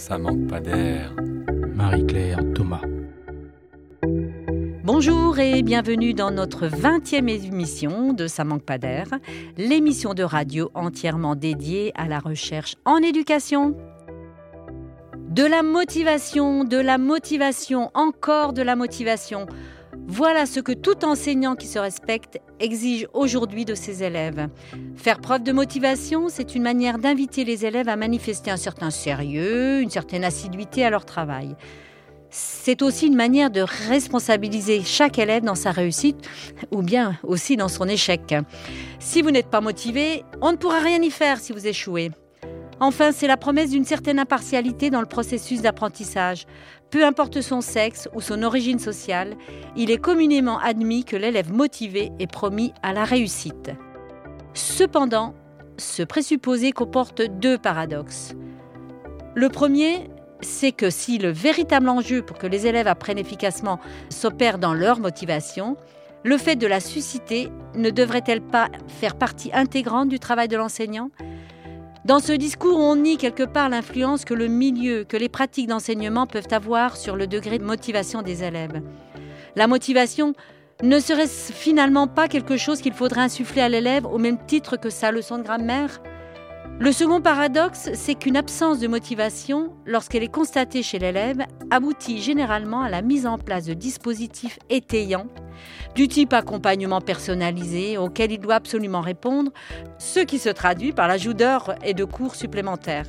Ça 0.00 0.16
manque 0.16 0.46
pas 0.46 0.60
d'air. 0.60 1.14
Marie-Claire 1.74 2.40
Thomas. 2.54 2.80
Bonjour 4.82 5.38
et 5.38 5.62
bienvenue 5.62 6.14
dans 6.14 6.30
notre 6.30 6.68
20e 6.68 7.28
émission 7.28 8.14
de 8.14 8.26
Ça 8.26 8.44
manque 8.44 8.62
pas 8.62 8.78
d'air, 8.78 9.08
l'émission 9.58 10.14
de 10.14 10.22
radio 10.22 10.70
entièrement 10.72 11.36
dédiée 11.36 11.92
à 11.96 12.08
la 12.08 12.18
recherche 12.18 12.76
en 12.86 12.96
éducation. 12.96 13.76
De 15.28 15.44
la 15.44 15.62
motivation, 15.62 16.64
de 16.64 16.78
la 16.78 16.96
motivation, 16.96 17.90
encore 17.92 18.54
de 18.54 18.62
la 18.62 18.76
motivation. 18.76 19.44
Voilà 20.12 20.44
ce 20.44 20.58
que 20.58 20.72
tout 20.72 21.04
enseignant 21.04 21.54
qui 21.54 21.68
se 21.68 21.78
respecte 21.78 22.40
exige 22.58 23.06
aujourd'hui 23.14 23.64
de 23.64 23.76
ses 23.76 24.02
élèves. 24.02 24.48
Faire 24.96 25.20
preuve 25.20 25.44
de 25.44 25.52
motivation, 25.52 26.28
c'est 26.28 26.56
une 26.56 26.64
manière 26.64 26.98
d'inviter 26.98 27.44
les 27.44 27.64
élèves 27.64 27.88
à 27.88 27.94
manifester 27.94 28.50
un 28.50 28.56
certain 28.56 28.90
sérieux, 28.90 29.80
une 29.80 29.88
certaine 29.88 30.24
assiduité 30.24 30.84
à 30.84 30.90
leur 30.90 31.04
travail. 31.04 31.54
C'est 32.28 32.82
aussi 32.82 33.06
une 33.06 33.14
manière 33.14 33.52
de 33.52 33.60
responsabiliser 33.60 34.82
chaque 34.82 35.20
élève 35.20 35.44
dans 35.44 35.54
sa 35.54 35.70
réussite 35.70 36.28
ou 36.72 36.82
bien 36.82 37.16
aussi 37.22 37.56
dans 37.56 37.68
son 37.68 37.86
échec. 37.86 38.34
Si 38.98 39.22
vous 39.22 39.30
n'êtes 39.30 39.48
pas 39.48 39.60
motivé, 39.60 40.24
on 40.40 40.50
ne 40.50 40.56
pourra 40.56 40.80
rien 40.80 41.00
y 41.02 41.10
faire 41.12 41.38
si 41.38 41.52
vous 41.52 41.68
échouez. 41.68 42.10
Enfin, 42.82 43.12
c'est 43.12 43.26
la 43.26 43.36
promesse 43.36 43.70
d'une 43.70 43.84
certaine 43.84 44.18
impartialité 44.18 44.88
dans 44.88 45.00
le 45.00 45.06
processus 45.06 45.60
d'apprentissage. 45.60 46.46
Peu 46.88 47.04
importe 47.04 47.42
son 47.42 47.60
sexe 47.60 48.08
ou 48.14 48.22
son 48.22 48.42
origine 48.42 48.78
sociale, 48.78 49.36
il 49.76 49.90
est 49.90 49.98
communément 49.98 50.58
admis 50.58 51.04
que 51.04 51.16
l'élève 51.16 51.52
motivé 51.52 52.10
est 52.18 52.30
promis 52.30 52.72
à 52.82 52.94
la 52.94 53.04
réussite. 53.04 53.70
Cependant, 54.54 55.34
ce 55.76 56.02
présupposé 56.02 56.72
comporte 56.72 57.20
deux 57.20 57.58
paradoxes. 57.58 58.34
Le 59.34 59.50
premier, 59.50 60.10
c'est 60.40 60.72
que 60.72 60.88
si 60.88 61.18
le 61.18 61.28
véritable 61.28 61.88
enjeu 61.90 62.22
pour 62.22 62.38
que 62.38 62.46
les 62.46 62.66
élèves 62.66 62.88
apprennent 62.88 63.18
efficacement 63.18 63.78
s'opère 64.08 64.58
dans 64.58 64.72
leur 64.72 65.00
motivation, 65.00 65.76
le 66.24 66.38
fait 66.38 66.56
de 66.56 66.66
la 66.66 66.80
susciter 66.80 67.50
ne 67.74 67.90
devrait-elle 67.90 68.42
pas 68.42 68.68
faire 68.88 69.16
partie 69.16 69.50
intégrante 69.52 70.08
du 70.08 70.18
travail 70.18 70.48
de 70.48 70.56
l'enseignant? 70.56 71.10
Dans 72.06 72.18
ce 72.18 72.32
discours, 72.32 72.78
on 72.78 72.96
nie 72.96 73.18
quelque 73.18 73.42
part 73.42 73.68
l'influence 73.68 74.24
que 74.24 74.32
le 74.32 74.48
milieu, 74.48 75.04
que 75.04 75.18
les 75.18 75.28
pratiques 75.28 75.68
d'enseignement 75.68 76.26
peuvent 76.26 76.48
avoir 76.50 76.96
sur 76.96 77.14
le 77.14 77.26
degré 77.26 77.58
de 77.58 77.64
motivation 77.64 78.22
des 78.22 78.42
élèves. 78.42 78.80
La 79.54 79.66
motivation 79.66 80.32
ne 80.82 80.98
serait-ce 80.98 81.52
finalement 81.52 82.06
pas 82.06 82.26
quelque 82.26 82.56
chose 82.56 82.80
qu'il 82.80 82.94
faudrait 82.94 83.20
insuffler 83.20 83.60
à 83.60 83.68
l'élève 83.68 84.06
au 84.06 84.16
même 84.16 84.38
titre 84.46 84.78
que 84.78 84.88
sa 84.88 85.12
leçon 85.12 85.36
de 85.36 85.42
grammaire? 85.42 86.00
Le 86.78 86.92
second 86.92 87.20
paradoxe, 87.20 87.90
c'est 87.92 88.14
qu'une 88.14 88.38
absence 88.38 88.78
de 88.78 88.88
motivation, 88.88 89.74
lorsqu'elle 89.84 90.22
est 90.22 90.32
constatée 90.32 90.82
chez 90.82 90.98
l'élève, 90.98 91.44
aboutit 91.70 92.22
généralement 92.22 92.80
à 92.80 92.88
la 92.88 93.02
mise 93.02 93.26
en 93.26 93.36
place 93.36 93.66
de 93.66 93.74
dispositifs 93.74 94.58
étayants 94.70 95.26
du 95.94 96.08
type 96.08 96.32
accompagnement 96.32 97.00
personnalisé 97.00 97.98
auquel 97.98 98.32
il 98.32 98.38
doit 98.38 98.54
absolument 98.54 99.00
répondre, 99.00 99.52
ce 99.98 100.20
qui 100.20 100.38
se 100.38 100.48
traduit 100.48 100.92
par 100.92 101.08
l'ajout 101.08 101.34
d'heures 101.34 101.74
et 101.84 101.94
de 101.94 102.04
cours 102.04 102.34
supplémentaires. 102.34 103.06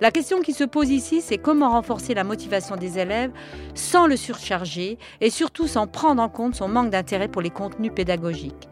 La 0.00 0.10
question 0.10 0.40
qui 0.40 0.52
se 0.52 0.64
pose 0.64 0.90
ici, 0.90 1.20
c'est 1.20 1.38
comment 1.38 1.70
renforcer 1.70 2.12
la 2.12 2.24
motivation 2.24 2.76
des 2.76 2.98
élèves 2.98 3.30
sans 3.74 4.06
le 4.06 4.16
surcharger 4.16 4.98
et 5.20 5.30
surtout 5.30 5.68
sans 5.68 5.86
prendre 5.86 6.20
en 6.20 6.28
compte 6.28 6.56
son 6.56 6.68
manque 6.68 6.90
d'intérêt 6.90 7.28
pour 7.28 7.40
les 7.40 7.50
contenus 7.50 7.92
pédagogiques. 7.94 8.68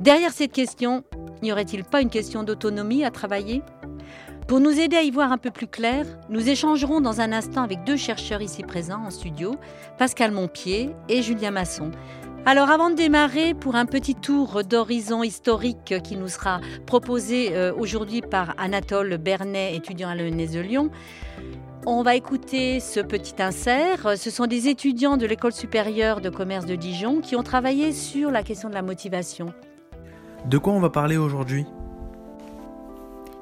Derrière 0.00 0.32
cette 0.32 0.52
question, 0.52 1.04
n'y 1.42 1.52
aurait-il 1.52 1.84
pas 1.84 2.00
une 2.00 2.08
question 2.08 2.42
d'autonomie 2.42 3.04
à 3.04 3.10
travailler? 3.10 3.62
Pour 4.48 4.60
nous 4.60 4.80
aider 4.80 4.96
à 4.96 5.02
y 5.02 5.10
voir 5.10 5.30
un 5.30 5.38
peu 5.38 5.50
plus 5.50 5.66
clair, 5.66 6.04
nous 6.28 6.48
échangerons 6.48 7.00
dans 7.00 7.20
un 7.20 7.32
instant 7.32 7.62
avec 7.62 7.84
deux 7.84 7.96
chercheurs 7.96 8.42
ici 8.42 8.62
présents 8.62 9.04
en 9.06 9.10
studio, 9.10 9.56
Pascal 9.98 10.32
Montpied 10.32 10.90
et 11.08 11.22
Julien 11.22 11.52
Masson. 11.52 11.90
Alors 12.44 12.70
avant 12.70 12.90
de 12.90 12.96
démarrer 12.96 13.54
pour 13.54 13.76
un 13.76 13.86
petit 13.86 14.16
tour 14.16 14.64
d'horizon 14.64 15.22
historique 15.22 15.94
qui 16.02 16.16
nous 16.16 16.26
sera 16.26 16.60
proposé 16.86 17.54
euh, 17.54 17.72
aujourd'hui 17.72 18.20
par 18.20 18.54
Anatole 18.58 19.16
Bernet, 19.16 19.76
étudiant 19.76 20.08
à 20.08 20.16
l'ENS 20.16 20.52
de 20.52 20.58
Lyon, 20.58 20.90
on 21.86 22.02
va 22.02 22.16
écouter 22.16 22.80
ce 22.80 22.98
petit 22.98 23.40
insert. 23.40 24.18
Ce 24.18 24.28
sont 24.30 24.46
des 24.46 24.66
étudiants 24.66 25.16
de 25.16 25.24
l'école 25.24 25.52
supérieure 25.52 26.20
de 26.20 26.30
commerce 26.30 26.66
de 26.66 26.74
Dijon 26.74 27.20
qui 27.20 27.36
ont 27.36 27.44
travaillé 27.44 27.92
sur 27.92 28.32
la 28.32 28.42
question 28.42 28.68
de 28.68 28.74
la 28.74 28.82
motivation. 28.82 29.54
De 30.44 30.58
quoi 30.58 30.72
on 30.72 30.80
va 30.80 30.90
parler 30.90 31.18
aujourd'hui? 31.18 31.64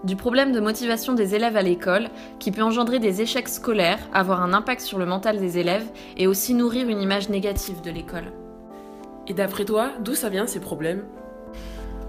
Du 0.04 0.14
problème 0.14 0.52
de 0.52 0.60
motivation 0.60 1.14
des 1.14 1.34
élèves 1.34 1.56
à 1.56 1.62
l'école, 1.62 2.08
qui 2.38 2.52
peut 2.52 2.62
engendrer 2.62 2.98
des 2.98 3.22
échecs 3.22 3.48
scolaires, 3.48 4.00
avoir 4.12 4.42
un 4.42 4.52
impact 4.52 4.82
sur 4.82 4.98
le 4.98 5.06
mental 5.06 5.38
des 5.38 5.56
élèves 5.56 5.86
et 6.18 6.26
aussi 6.26 6.52
nourrir 6.52 6.86
une 6.88 7.00
image 7.00 7.30
négative 7.30 7.80
de 7.80 7.90
l'école. 7.90 8.30
Et 9.30 9.32
d'après 9.32 9.64
toi, 9.64 9.92
d'où 10.00 10.16
ça 10.16 10.28
vient 10.28 10.48
ces 10.48 10.58
problèmes? 10.58 11.04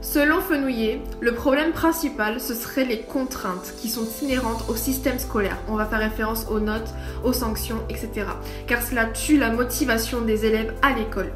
Selon 0.02 0.42
Fenouillet, 0.42 1.02
le 1.20 1.36
problème 1.36 1.72
principal, 1.72 2.42
ce 2.42 2.56
serait 2.56 2.84
les 2.84 3.02
contraintes 3.02 3.76
qui 3.80 3.90
sont 3.90 4.08
inhérentes 4.24 4.66
au 4.68 4.76
système 4.76 5.20
scolaire. 5.20 5.60
On 5.70 5.76
va 5.76 5.86
faire 5.86 6.00
référence 6.00 6.48
aux 6.50 6.60
notes, 6.60 6.90
aux 7.24 7.32
sanctions, 7.32 7.78
etc. 7.90 8.26
Car 8.66 8.82
cela 8.82 9.06
tue 9.06 9.38
la 9.38 9.52
motivation 9.52 10.22
des 10.22 10.48
élèves 10.48 10.74
à 10.82 10.94
l'école. 10.94 11.32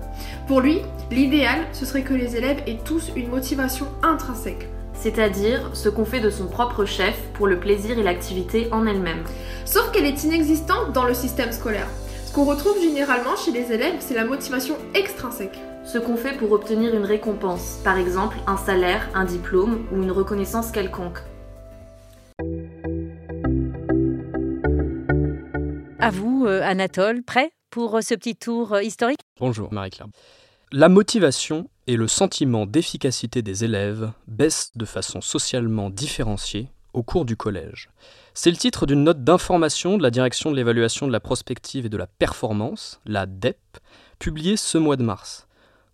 Pour 0.48 0.60
lui, 0.60 0.82
l'idéal, 1.12 1.60
ce 1.72 1.86
serait 1.86 2.02
que 2.02 2.16
les 2.16 2.36
élèves 2.36 2.64
aient 2.66 2.80
tous 2.84 3.12
une 3.16 3.30
motivation 3.30 3.86
intrinsèque. 4.02 4.68
C'est-à-dire 4.96 5.70
ce 5.74 5.90
qu'on 5.90 6.06
fait 6.06 6.20
de 6.20 6.32
son 6.32 6.48
propre 6.48 6.86
chef 6.86 7.16
pour 7.36 7.46
le 7.46 7.60
plaisir 7.60 8.00
et 8.00 8.04
l'activité 8.04 8.70
en 8.72 8.88
elle-même. 8.88 9.24
Sauf 9.66 9.92
qu'elle 9.92 10.06
est 10.06 10.24
inexistante 10.24 10.94
dans 10.94 11.06
le 11.06 11.14
système 11.14 11.52
scolaire. 11.52 11.88
Ce 12.26 12.34
qu'on 12.34 12.46
retrouve 12.46 12.82
généralement 12.82 13.36
chez 13.36 13.52
les 13.52 13.72
élèves, 13.72 13.98
c'est 14.00 14.16
la 14.16 14.26
motivation 14.26 14.78
extrinsèque 14.96 15.60
ce 15.86 16.00
qu'on 16.00 16.18
fait 16.18 16.36
pour 16.36 16.52
obtenir 16.52 16.96
une 16.96 17.06
récompense, 17.06 17.80
par 17.84 17.98
exemple 17.98 18.38
un 18.48 18.58
salaire, 18.58 19.08
un 19.14 19.24
diplôme 19.24 19.86
ou 19.92 20.02
une 20.02 20.12
reconnaissance 20.12 20.72
quelconque. 20.72 21.20
À 26.00 26.10
vous, 26.12 26.46
euh, 26.46 26.62
Anatole, 26.64 27.24
prêt 27.24 27.52
pour 27.70 27.98
euh, 27.98 28.02
ce 28.02 28.14
petit 28.16 28.36
tour 28.36 28.74
euh, 28.74 28.84
historique? 28.84 29.20
Bonjour 29.40 29.72
Marie-Claire. 29.72 30.08
La 30.72 30.90
motivation 30.90 31.70
et 31.88 31.96
le 31.96 32.08
sentiment 32.08 32.66
d'efficacité 32.66 33.42
des 33.42 33.64
élèves 33.64 34.12
baissent 34.28 34.72
de 34.76 34.86
façon 34.86 35.22
socialement 35.22 35.90
différenciée 35.90 36.70
au 36.94 37.04
cours 37.04 37.26
du 37.26 37.36
collège. 37.36 37.90
C'est 38.34 38.52
le 38.52 38.58
titre 38.58 38.86
d'une 38.86 39.04
note 39.04 39.24
d'information 39.24 39.98
de 39.98 40.04
la 40.04 40.12
Direction 40.12 40.52
de 40.52 40.56
l'évaluation 40.56 41.08
de 41.08 41.12
la 41.12 41.20
prospective 41.20 41.86
et 41.86 41.90
de 41.90 41.98
la 41.98 42.08
performance, 42.08 43.00
la 43.06 43.26
DEP, 43.26 43.60
publiée 44.18 44.58
ce 44.58 44.78
mois 44.78 44.96
de 44.96 45.04
mars. 45.04 45.48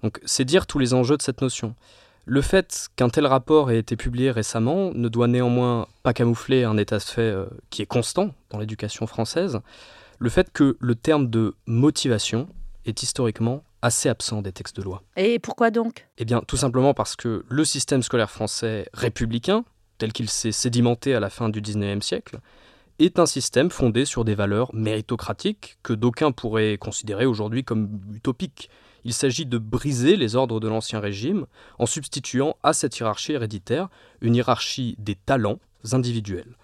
Donc 0.04 0.20
c'est 0.26 0.46
dire 0.46 0.68
tous 0.68 0.80
les 0.80 0.94
enjeux 0.94 1.18
de 1.18 1.22
cette 1.22 1.42
notion. 1.42 1.76
Le 2.26 2.42
fait 2.42 2.90
qu'un 2.96 3.10
tel 3.10 3.26
rapport 3.26 3.72
ait 3.72 3.80
été 3.80 3.96
publié 3.96 4.32
récemment 4.32 4.92
ne 4.94 5.10
doit 5.10 5.28
néanmoins 5.28 5.88
pas 6.04 6.14
camoufler 6.14 6.64
un 6.64 6.78
état 6.78 6.98
de 6.98 7.04
fait 7.04 7.22
euh, 7.22 7.46
qui 7.72 7.82
est 7.82 7.88
constant 7.88 8.32
dans 8.52 8.60
l'éducation 8.60 9.08
française, 9.08 9.60
le 10.20 10.30
fait 10.30 10.52
que 10.52 10.78
le 10.80 10.96
terme 10.96 11.30
de 11.30 11.56
motivation 11.66 12.48
est 12.86 13.02
historiquement 13.02 13.64
assez 13.82 14.08
absent 14.08 14.44
des 14.44 14.52
textes 14.52 14.78
de 14.78 14.84
loi. 14.84 15.02
Et 15.18 15.40
pourquoi 15.40 15.72
donc? 15.72 16.08
Eh 16.20 16.26
bien 16.26 16.42
tout 16.46 16.58
simplement 16.58 16.94
parce 16.94 17.16
que 17.16 17.44
le 17.50 17.66
système 17.66 18.04
scolaire 18.04 18.30
français 18.30 18.88
républicain, 18.94 19.66
tel 19.98 20.14
qu'il 20.14 20.30
s'est 20.30 20.52
sédimenté 20.52 21.16
à 21.16 21.20
la 21.20 21.32
fin 21.32 21.50
du 21.50 21.60
XIXe 21.60 22.06
siècle, 22.06 22.40
est 23.00 23.18
un 23.18 23.26
système 23.26 23.72
fondé 23.72 24.06
sur 24.06 24.24
des 24.24 24.36
valeurs 24.36 24.74
méritocratiques 24.76 25.80
que 25.82 25.94
d'aucuns 25.94 26.32
pourraient 26.32 26.78
considérer 26.78 27.26
aujourd'hui 27.26 27.64
comme 27.64 28.00
utopiques 28.14 28.70
il 29.04 29.14
s'agit 29.14 29.46
de 29.46 29.58
briser 29.58 30.16
les 30.16 30.36
ordres 30.36 30.60
de 30.60 30.68
l'Ancien 30.68 31.00
Régime 31.00 31.46
en 31.80 31.86
substituant 31.86 32.56
à 32.64 32.74
cette 32.74 32.98
hiérarchie 32.98 33.34
héréditaire 33.34 33.90
une 34.22 34.36
hiérarchie 34.36 34.96
des 35.00 35.16
talents 35.16 35.60
individuels. 35.92 36.56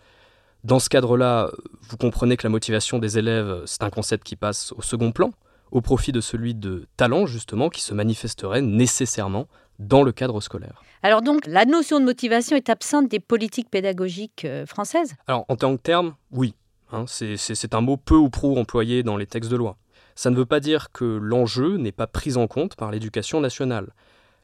Dans 0.64 0.80
ce 0.80 0.90
cadre-là, 0.90 1.52
vous 1.82 1.98
comprenez 1.98 2.36
que 2.36 2.44
la 2.44 2.50
motivation 2.50 3.00
des 3.00 3.18
élèves, 3.18 3.64
c'est 3.66 3.84
un 3.84 3.90
concept 3.90 4.24
qui 4.24 4.36
passe 4.36 4.74
au 4.74 4.82
second 4.82 5.12
plan, 5.12 5.32
au 5.72 5.82
profit 5.82 6.12
de 6.12 6.22
celui 6.22 6.56
de 6.56 6.88
talent, 6.98 7.26
justement, 7.26 7.70
qui 7.70 7.82
se 7.82 7.94
manifesterait 7.94 8.62
nécessairement 8.62 9.48
dans 9.80 10.04
le 10.04 10.12
cadre 10.12 10.42
scolaire. 10.42 10.82
Alors 11.04 11.22
donc, 11.22 11.46
la 11.46 11.66
notion 11.66 12.00
de 12.00 12.06
motivation 12.06 12.56
est 12.56 12.70
absente 12.70 13.08
des 13.08 13.20
politiques 13.20 13.70
pédagogiques 13.70 14.46
euh, 14.46 14.66
françaises? 14.66 15.14
Alors, 15.28 15.46
en 15.48 15.56
tant 15.56 15.76
que 15.78 15.82
terme, 15.82 16.16
oui. 16.32 16.56
Hein, 16.92 17.06
c'est 17.08 17.74
un 17.74 17.82
mot 17.82 17.98
peu 17.98 18.16
ou 18.16 18.30
prou 18.30 18.58
employé 18.58 19.04
dans 19.04 19.18
les 19.18 19.28
textes 19.28 19.52
de 19.52 19.58
loi. 19.58 19.78
Ça 20.18 20.32
ne 20.32 20.36
veut 20.36 20.48
pas 20.48 20.60
dire 20.60 20.92
que 20.92 21.06
l'enjeu 21.06 21.78
n'est 21.78 21.92
pas 21.92 22.08
pris 22.08 22.38
en 22.38 22.48
compte 22.48 22.76
par 22.76 22.90
l'éducation 22.90 23.40
nationale. 23.40 23.94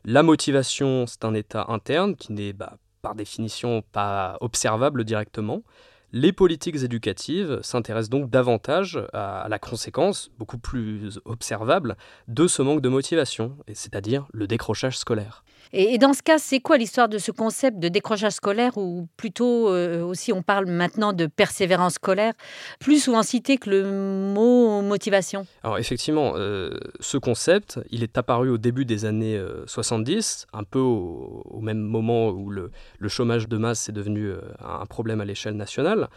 La 0.05 0.21
motivation, 0.21 1.07
c'est 1.07 1.25
un 1.25 1.33
état 1.33 1.65
interne 1.69 2.15
qui 2.15 2.31
n'est 2.31 2.53
bah, 2.53 2.77
par 3.01 3.15
définition 3.15 3.81
pas 3.91 4.37
observable 4.39 5.03
directement. 5.03 5.63
Les 6.11 6.31
politiques 6.31 6.83
éducatives 6.83 7.59
s'intéressent 7.63 8.11
donc 8.11 8.29
davantage 8.29 9.01
à 9.13 9.47
la 9.49 9.57
conséquence, 9.57 10.29
beaucoup 10.37 10.59
plus 10.59 11.19
observable, 11.25 11.97
de 12.27 12.45
ce 12.45 12.61
manque 12.61 12.81
de 12.81 12.89
motivation, 12.89 13.57
c'est-à-dire 13.73 14.27
le 14.31 14.45
décrochage 14.45 14.99
scolaire. 14.99 15.43
Et, 15.71 15.97
dans 15.97 16.13
ce 16.13 16.21
cas, 16.21 16.37
c'est 16.37 16.59
quoi 16.59 16.77
l'histoire 16.77 17.09
de 17.09 17.17
ce 17.17 17.31
concept 17.31 17.79
de 17.79 17.87
décrochage 17.87 18.33
scolaire 18.33 18.77
ou 18.77 19.07
plutôt 19.17 19.69
euh, 19.69 20.03
aussi 20.03 20.33
on 20.33 20.41
parle 20.41 20.65
maintenant 20.65 21.13
de 21.13 21.25
persévérance 21.25 21.93
scolaire, 21.93 22.33
plus 22.79 23.03
souvent 23.03 23.23
cité 23.23 23.57
que 23.57 23.69
le 23.69 23.83
mot 24.33 24.81
motivation? 24.81 25.45
Alors 25.63 25.77
effectivement, 25.77 26.33
euh, 26.35 26.77
ce 26.99 27.17
concept, 27.17 27.79
il 27.91 28.03
est 28.03 28.17
apparu 28.17 28.49
au 28.49 28.57
début 28.57 28.85
des 28.85 29.05
années 29.05 29.41
70, 29.67 30.47
un 30.53 30.63
peu 30.63 30.79
au, 30.79 31.59
même 31.61 31.79
moment 31.79 32.29
où 32.29 32.49
le, 32.49 32.71
le, 32.99 33.09
chômage 33.09 33.47
de 33.47 33.57
masse 33.57 33.89
est 33.89 33.93
devenu 33.93 34.31
un 34.59 34.85
problème 34.85 35.21
à 35.21 35.25
l'échelle 35.25 35.55
nationale. 35.55 36.09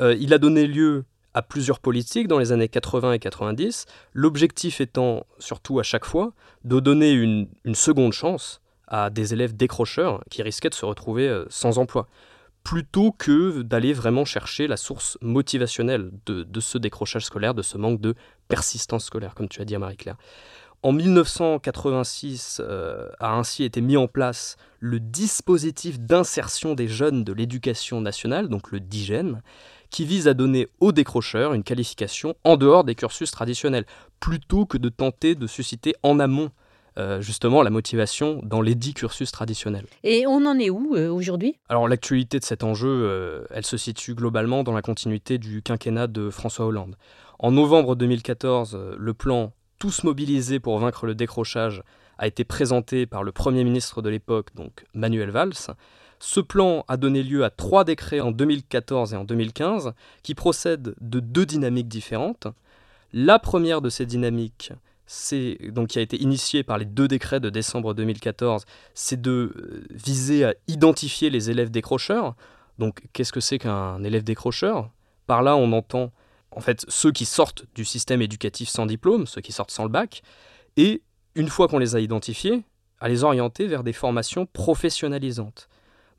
il 0.00 0.32
a 0.32 0.38
donné 0.38 0.66
lieu 0.66 1.04
à 1.34 1.42
plusieurs 1.42 1.80
politiques 1.80 2.28
dans 2.28 2.38
les 2.38 2.52
années 2.52 2.68
80 2.68 3.14
et 3.14 3.18
90, 3.18 3.86
l'objectif 4.12 4.80
étant 4.80 5.26
surtout 5.38 5.78
à 5.78 5.82
chaque 5.82 6.04
fois 6.04 6.32
de 6.64 6.80
donner 6.80 7.12
une, 7.12 7.48
seconde 7.74 8.12
chance 8.12 8.60
à 8.92 9.08
des 9.10 9.32
élèves 9.32 9.56
décrocheurs 9.56 10.22
qui 10.30 10.42
risquaient 10.42 10.68
de 10.68 10.74
se 10.74 10.84
retrouver 10.84 11.26
euh, 11.26 11.46
sans 11.48 11.78
emploi, 11.78 12.06
plutôt 12.62 13.10
que 13.10 13.62
d'aller 13.62 13.94
vraiment 13.94 14.26
chercher 14.26 14.68
la 14.68 14.76
source 14.76 15.18
motivationnelle 15.22 16.12
de, 16.26 16.60
ce 16.60 16.78
décrochage 16.78 17.24
scolaire, 17.24 17.54
de 17.54 17.62
ce 17.62 17.78
manque 17.78 18.00
de 18.00 18.14
persistance 18.48 19.06
scolaire, 19.06 19.34
comme 19.34 19.48
tu 19.48 19.60
as 19.60 19.64
dit 19.64 19.76
Marie-Claire. 19.76 20.16
En 20.84 20.92
1986 20.92 22.60
euh, 22.62 23.08
a 23.18 23.34
ainsi 23.34 23.64
été 23.64 23.80
mis 23.80 23.96
en 23.96 24.08
place 24.08 24.56
le 24.78 25.00
dispositif 25.00 25.98
d'insertion 25.98 26.74
des 26.74 26.88
jeunes 26.88 27.24
de 27.24 27.32
l'éducation 27.32 28.00
nationale, 28.00 28.48
donc 28.48 28.72
le 28.72 28.80
DIGEN, 28.80 29.42
qui 29.90 30.04
vise 30.04 30.28
à 30.28 30.34
donner 30.34 30.68
aux 30.80 30.92
décrocheurs 30.92 31.54
une 31.54 31.62
qualification 31.62 32.34
en 32.44 32.56
dehors 32.56 32.84
des 32.84 32.94
cursus 32.94 33.30
traditionnels, 33.30 33.86
plutôt 34.20 34.66
que 34.66 34.76
de 34.76 34.88
tenter 34.88 35.34
de 35.34 35.46
susciter 35.46 35.94
en 36.02 36.18
amont 36.18 36.50
euh, 36.98 37.20
justement 37.22 37.62
la 37.62 37.70
motivation 37.70 38.40
dans 38.42 38.60
les 38.60 38.74
dix 38.74 38.92
cursus 38.92 39.32
traditionnels. 39.32 39.86
Et 40.04 40.26
on 40.26 40.44
en 40.44 40.58
est 40.58 40.68
où 40.68 40.94
euh, 40.94 41.08
aujourd'hui? 41.08 41.56
Alors 41.70 41.88
l'actualité 41.88 42.38
de 42.38 42.44
cet 42.44 42.64
enjeu, 42.64 42.88
euh, 42.88 43.44
elle 43.50 43.64
se 43.64 43.76
situe 43.76 44.14
globalement 44.14 44.62
dans 44.62 44.72
la 44.72 44.82
continuité 44.82 45.38
du 45.38 45.62
quinquennat 45.62 46.06
de 46.06 46.28
François 46.28 46.66
Hollande. 46.66 46.96
En 47.38 47.50
novembre 47.50 47.96
2014, 47.96 48.78
le 48.98 49.14
plan 49.14 49.52
Tous 49.78 50.04
mobilisés 50.04 50.60
pour 50.60 50.78
vaincre 50.78 51.06
le 51.06 51.14
décrochage 51.14 51.82
a 52.18 52.26
été 52.26 52.44
présenté 52.44 53.06
par 53.06 53.24
le 53.24 53.32
Premier 53.32 53.64
ministre 53.64 54.02
de 54.02 54.10
l'époque, 54.10 54.54
donc 54.54 54.84
Manuel 54.94 55.30
Valls. 55.30 55.74
Ce 56.20 56.40
plan 56.40 56.84
a 56.86 56.96
donné 56.96 57.22
lieu 57.22 57.42
à 57.42 57.50
trois 57.50 57.84
décrets 57.84 58.20
en 58.20 58.30
2014 58.30 59.14
et 59.14 59.16
en 59.16 59.24
2015 59.24 59.92
qui 60.22 60.34
procèdent 60.34 60.94
de 61.00 61.20
deux 61.20 61.46
dynamiques 61.46 61.88
différentes. 61.88 62.46
La 63.12 63.38
première 63.38 63.80
de 63.80 63.88
ces 63.88 64.06
dynamiques, 64.06 64.72
c'est 65.12 65.58
donc 65.68 65.88
qui 65.88 65.98
a 65.98 66.02
été 66.02 66.16
initiée 66.16 66.62
par 66.62 66.78
les 66.78 66.86
deux 66.86 67.06
décrets 67.06 67.38
de 67.38 67.50
décembre 67.50 67.92
2014, 67.92 68.64
c'est 68.94 69.20
de 69.20 69.52
euh, 69.54 69.84
viser 69.90 70.46
à 70.46 70.54
identifier 70.68 71.28
les 71.28 71.50
élèves 71.50 71.70
décrocheurs. 71.70 72.34
Donc 72.78 73.02
qu'est-ce 73.12 73.32
que 73.32 73.40
c'est 73.40 73.58
qu'un 73.58 74.02
élève 74.04 74.24
décrocheur? 74.24 74.88
Par 75.26 75.42
là, 75.42 75.54
on 75.54 75.70
entend 75.72 76.12
en 76.50 76.60
fait 76.60 76.86
ceux 76.88 77.12
qui 77.12 77.26
sortent 77.26 77.66
du 77.74 77.84
système 77.84 78.22
éducatif 78.22 78.70
sans 78.70 78.86
diplôme, 78.86 79.26
ceux 79.26 79.42
qui 79.42 79.52
sortent 79.52 79.70
sans 79.70 79.82
le 79.82 79.90
bac, 79.90 80.22
et 80.78 81.02
une 81.34 81.48
fois 81.48 81.68
qu'on 81.68 81.78
les 81.78 81.94
a 81.94 82.00
identifiés, 82.00 82.62
à 82.98 83.10
les 83.10 83.22
orienter 83.22 83.66
vers 83.66 83.84
des 83.84 83.92
formations 83.92 84.46
professionnalisantes. 84.46 85.68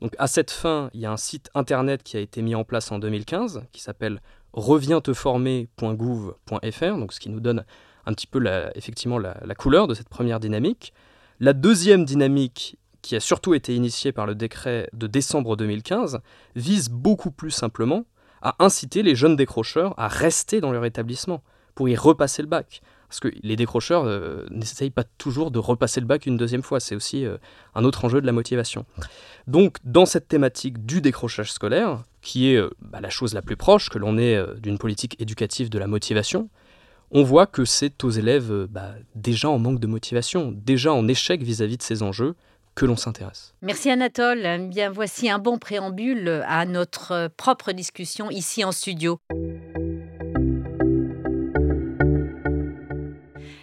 Donc 0.02 0.14
à 0.18 0.28
cette 0.28 0.52
fin, 0.52 0.88
il 0.94 1.00
y 1.00 1.06
a 1.06 1.10
un 1.10 1.16
site 1.16 1.50
internet 1.54 2.04
qui 2.04 2.16
a 2.16 2.20
été 2.20 2.42
mis 2.42 2.54
en 2.54 2.62
place 2.62 2.92
en 2.92 3.00
2015 3.00 3.64
qui 3.72 3.82
s'appelle 3.82 4.22
revienteformer.gouv.fr, 4.52 6.96
donc 6.96 7.12
ce 7.12 7.18
qui 7.18 7.30
nous 7.30 7.40
donne 7.40 7.64
un 8.06 8.12
petit 8.12 8.26
peu 8.26 8.42
effectivement 8.74 9.18
la, 9.18 9.54
couleur 9.54 9.86
de 9.86 9.94
cette 9.94 10.08
première 10.08 10.40
dynamique. 10.40 10.92
La 11.40 11.52
deuxième 11.52 12.04
dynamique, 12.04 12.78
qui 13.02 13.16
a 13.16 13.20
surtout 13.20 13.54
été 13.54 13.74
initiée 13.74 14.12
par 14.12 14.26
le 14.26 14.34
décret 14.34 14.88
de 14.92 15.06
décembre 15.06 15.56
2015, 15.56 16.20
vise 16.56 16.88
beaucoup 16.88 17.30
plus 17.30 17.50
simplement 17.50 18.04
à 18.42 18.56
inciter 18.58 19.02
les 19.02 19.14
jeunes 19.14 19.36
décrocheurs 19.36 19.94
à 19.98 20.08
rester 20.08 20.60
dans 20.60 20.72
leur 20.72 20.84
établissement 20.84 21.42
pour 21.74 21.88
y 21.88 21.96
repasser 21.96 22.42
le 22.42 22.48
bac. 22.48 22.82
Parce 23.08 23.20
que 23.20 23.28
les 23.42 23.56
décrocheurs 23.56 24.04
euh, 24.06 24.44
n'essayent 24.50 24.90
pas 24.90 25.04
toujours 25.04 25.50
de 25.50 25.58
repasser 25.58 26.00
le 26.00 26.06
bac 26.06 26.26
une 26.26 26.36
deuxième 26.36 26.62
fois, 26.62 26.80
c'est 26.80 26.96
aussi 26.96 27.24
euh, 27.24 27.36
un 27.74 27.84
autre 27.84 28.04
enjeu 28.04 28.20
de 28.20 28.26
la 28.26 28.32
motivation. 28.32 28.86
Donc 29.46 29.76
dans 29.84 30.06
cette 30.06 30.26
thématique 30.28 30.84
du 30.84 31.00
décrochage 31.00 31.52
scolaire, 31.52 32.02
qui 32.22 32.52
est 32.52 32.56
euh, 32.56 32.70
bah, 32.80 33.00
la 33.00 33.10
chose 33.10 33.34
la 33.34 33.42
plus 33.42 33.56
proche 33.56 33.88
que 33.88 33.98
l'on 33.98 34.18
ait 34.18 34.42
d'une 34.58 34.78
politique 34.78 35.20
éducative 35.20 35.70
de 35.70 35.78
la 35.78 35.86
motivation, 35.86 36.48
on 37.14 37.22
voit 37.22 37.46
que 37.46 37.64
c'est 37.64 38.04
aux 38.04 38.10
élèves 38.10 38.66
bah, 38.68 38.94
déjà 39.14 39.48
en 39.48 39.58
manque 39.58 39.80
de 39.80 39.86
motivation, 39.86 40.52
déjà 40.54 40.92
en 40.92 41.08
échec 41.08 41.42
vis-à-vis 41.42 41.74
-vis 41.74 41.78
de 41.78 41.82
ces 41.82 42.02
enjeux, 42.02 42.34
que 42.74 42.86
l'on 42.86 42.96
s'intéresse. 42.96 43.54
Merci 43.62 43.90
Anatole. 43.90 44.68
Bien, 44.68 44.90
voici 44.90 45.30
un 45.30 45.38
bon 45.38 45.58
préambule 45.58 46.42
à 46.46 46.66
notre 46.66 47.28
propre 47.36 47.72
discussion 47.72 48.30
ici 48.30 48.64
en 48.64 48.72
studio. 48.72 49.18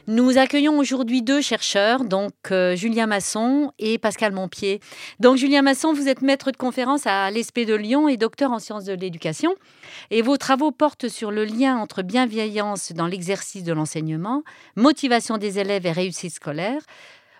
Nous 0.08 0.40
accueillons 0.40 0.80
aujourd'hui 0.80 1.22
deux 1.22 1.42
chercheurs, 1.42 2.04
donc 2.04 2.34
euh, 2.52 2.76
Julien 2.76 3.06
Masson 3.06 3.72
et 3.78 4.00
Pascal 4.00 4.32
Montpied. 4.32 4.80
Donc 5.20 5.38
Julien 5.38 5.62
Masson, 5.62 5.94
vous 5.94 6.08
êtes 6.08 6.24
maître 6.24 6.52
de 6.52 6.58
conférence 6.58 7.06
à 7.06 7.30
l'ESP 7.30 7.60
de 7.60 7.76
Lyon 7.76 8.08
et 8.08 8.18
docteur 8.18 8.52
en 8.52 8.58
sciences 8.58 8.86
de 8.86 8.94
l'éducation. 8.94 9.54
Et 10.10 10.24
vos 10.24 10.38
travaux 10.38 10.72
portent 10.72 11.08
sur 11.08 11.30
le 11.30 11.46
lien 11.46 11.78
entre 11.78 12.02
bienveillance 12.02 12.94
dans 12.94 13.06
l'exercice 13.06 13.64
de 13.64 13.74
l'enseignement, 13.74 14.44
motivation 14.76 15.38
des 15.38 15.60
élèves 15.60 15.86
et 15.86 15.92
réussite 15.92 16.34
scolaire. 16.34 16.82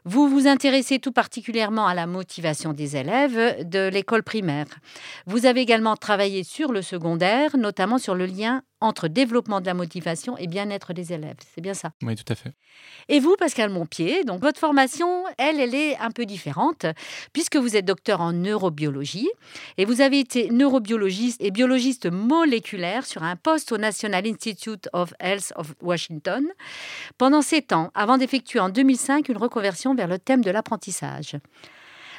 Vous 0.06 0.28
vous 0.28 0.48
intéressez 0.48 1.00
tout 1.00 1.12
particulièrement 1.12 1.86
à 1.86 1.94
la 1.94 2.08
motivation 2.08 2.74
des 2.74 2.96
élèves 2.96 3.68
de 3.68 3.88
l'école 3.88 4.24
primaire. 4.24 4.66
Vous 5.28 5.46
avez 5.46 5.62
également 5.62 5.96
travaillé 5.96 6.44
sur 6.44 6.72
le 6.72 6.82
secondaire, 6.82 7.56
notamment 7.58 8.00
sur 8.00 8.16
le 8.16 8.26
lien 8.26 8.64
entre 8.82 9.08
développement 9.08 9.62
de 9.62 9.66
la 9.66 9.74
motivation 9.74 10.38
et 10.38 10.48
bien-être 10.48 10.94
des 10.94 11.14
élèves. 11.14 11.38
C'est 11.54 11.62
bien 11.62 11.74
ça 11.74 11.92
Oui, 12.02 12.16
tout 12.16 12.32
à 12.32 12.36
fait. 12.36 12.54
Et 13.08 13.20
vous, 13.20 13.36
Pascal 13.38 13.70
Montpied, 13.70 14.24
donc 14.24 14.42
votre 14.42 14.60
formation, 14.60 15.24
elle, 15.38 15.60
elle 15.60 15.76
est 15.76 15.98
un 15.98 16.12
peu 16.12 16.26
différente, 16.26 16.86
puisque 17.34 17.56
vous 17.56 17.76
êtes 17.76 17.86
docteur 17.86 18.22
en 18.22 18.34
neurobiologie 18.34 19.30
et 19.78 19.86
vous 19.86 20.02
avez 20.02 20.20
été 20.20 20.50
neurobiologiste 20.50 21.42
et 21.42 21.52
biologiste 21.52 22.12
moléculaire 22.12 23.06
sur 23.06 23.24
un 23.24 23.36
poste 23.36 23.72
au 23.72 23.78
National 23.78 24.26
Institute 24.28 24.90
of 24.94 25.14
Health 25.20 25.54
of 25.56 25.74
Washington 25.82 26.46
pendant 27.18 27.42
sept 27.42 27.74
ans, 27.74 27.92
avant 27.94 28.18
d'effectuer 28.18 28.60
en 28.60 28.70
2005 28.70 29.30
une 29.30 29.38
reconversion 29.38 29.96
vers 29.96 30.08
le 30.08 30.20
thème 30.20 30.44
de 30.44 30.52
l'apprentissage. 30.52 31.38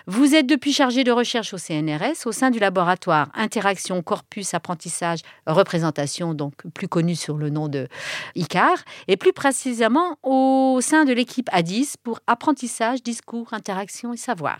Vous 0.06 0.34
êtes 0.34 0.46
depuis 0.46 0.72
chargé 0.72 1.04
de 1.04 1.12
recherche 1.12 1.54
au 1.54 1.58
CNRS 1.58 2.26
au 2.26 2.32
sein 2.32 2.50
du 2.50 2.58
laboratoire 2.58 3.28
Interaction 3.34 4.02
Corpus 4.02 4.52
Apprentissage 4.52 5.20
Représentation, 5.46 6.34
donc 6.34 6.54
plus 6.74 6.88
connu 6.88 7.14
sur 7.14 7.36
le 7.36 7.50
nom 7.50 7.68
de 7.68 7.86
ICAR, 8.34 8.76
et 9.06 9.16
plus 9.16 9.32
précisément 9.32 10.16
au 10.22 10.80
sein 10.80 11.04
de 11.04 11.12
l'équipe 11.12 11.48
ADIS 11.52 11.94
pour 12.02 12.20
apprentissage, 12.26 13.02
discours, 13.02 13.52
interaction 13.52 14.12
et 14.12 14.16
savoir. 14.16 14.58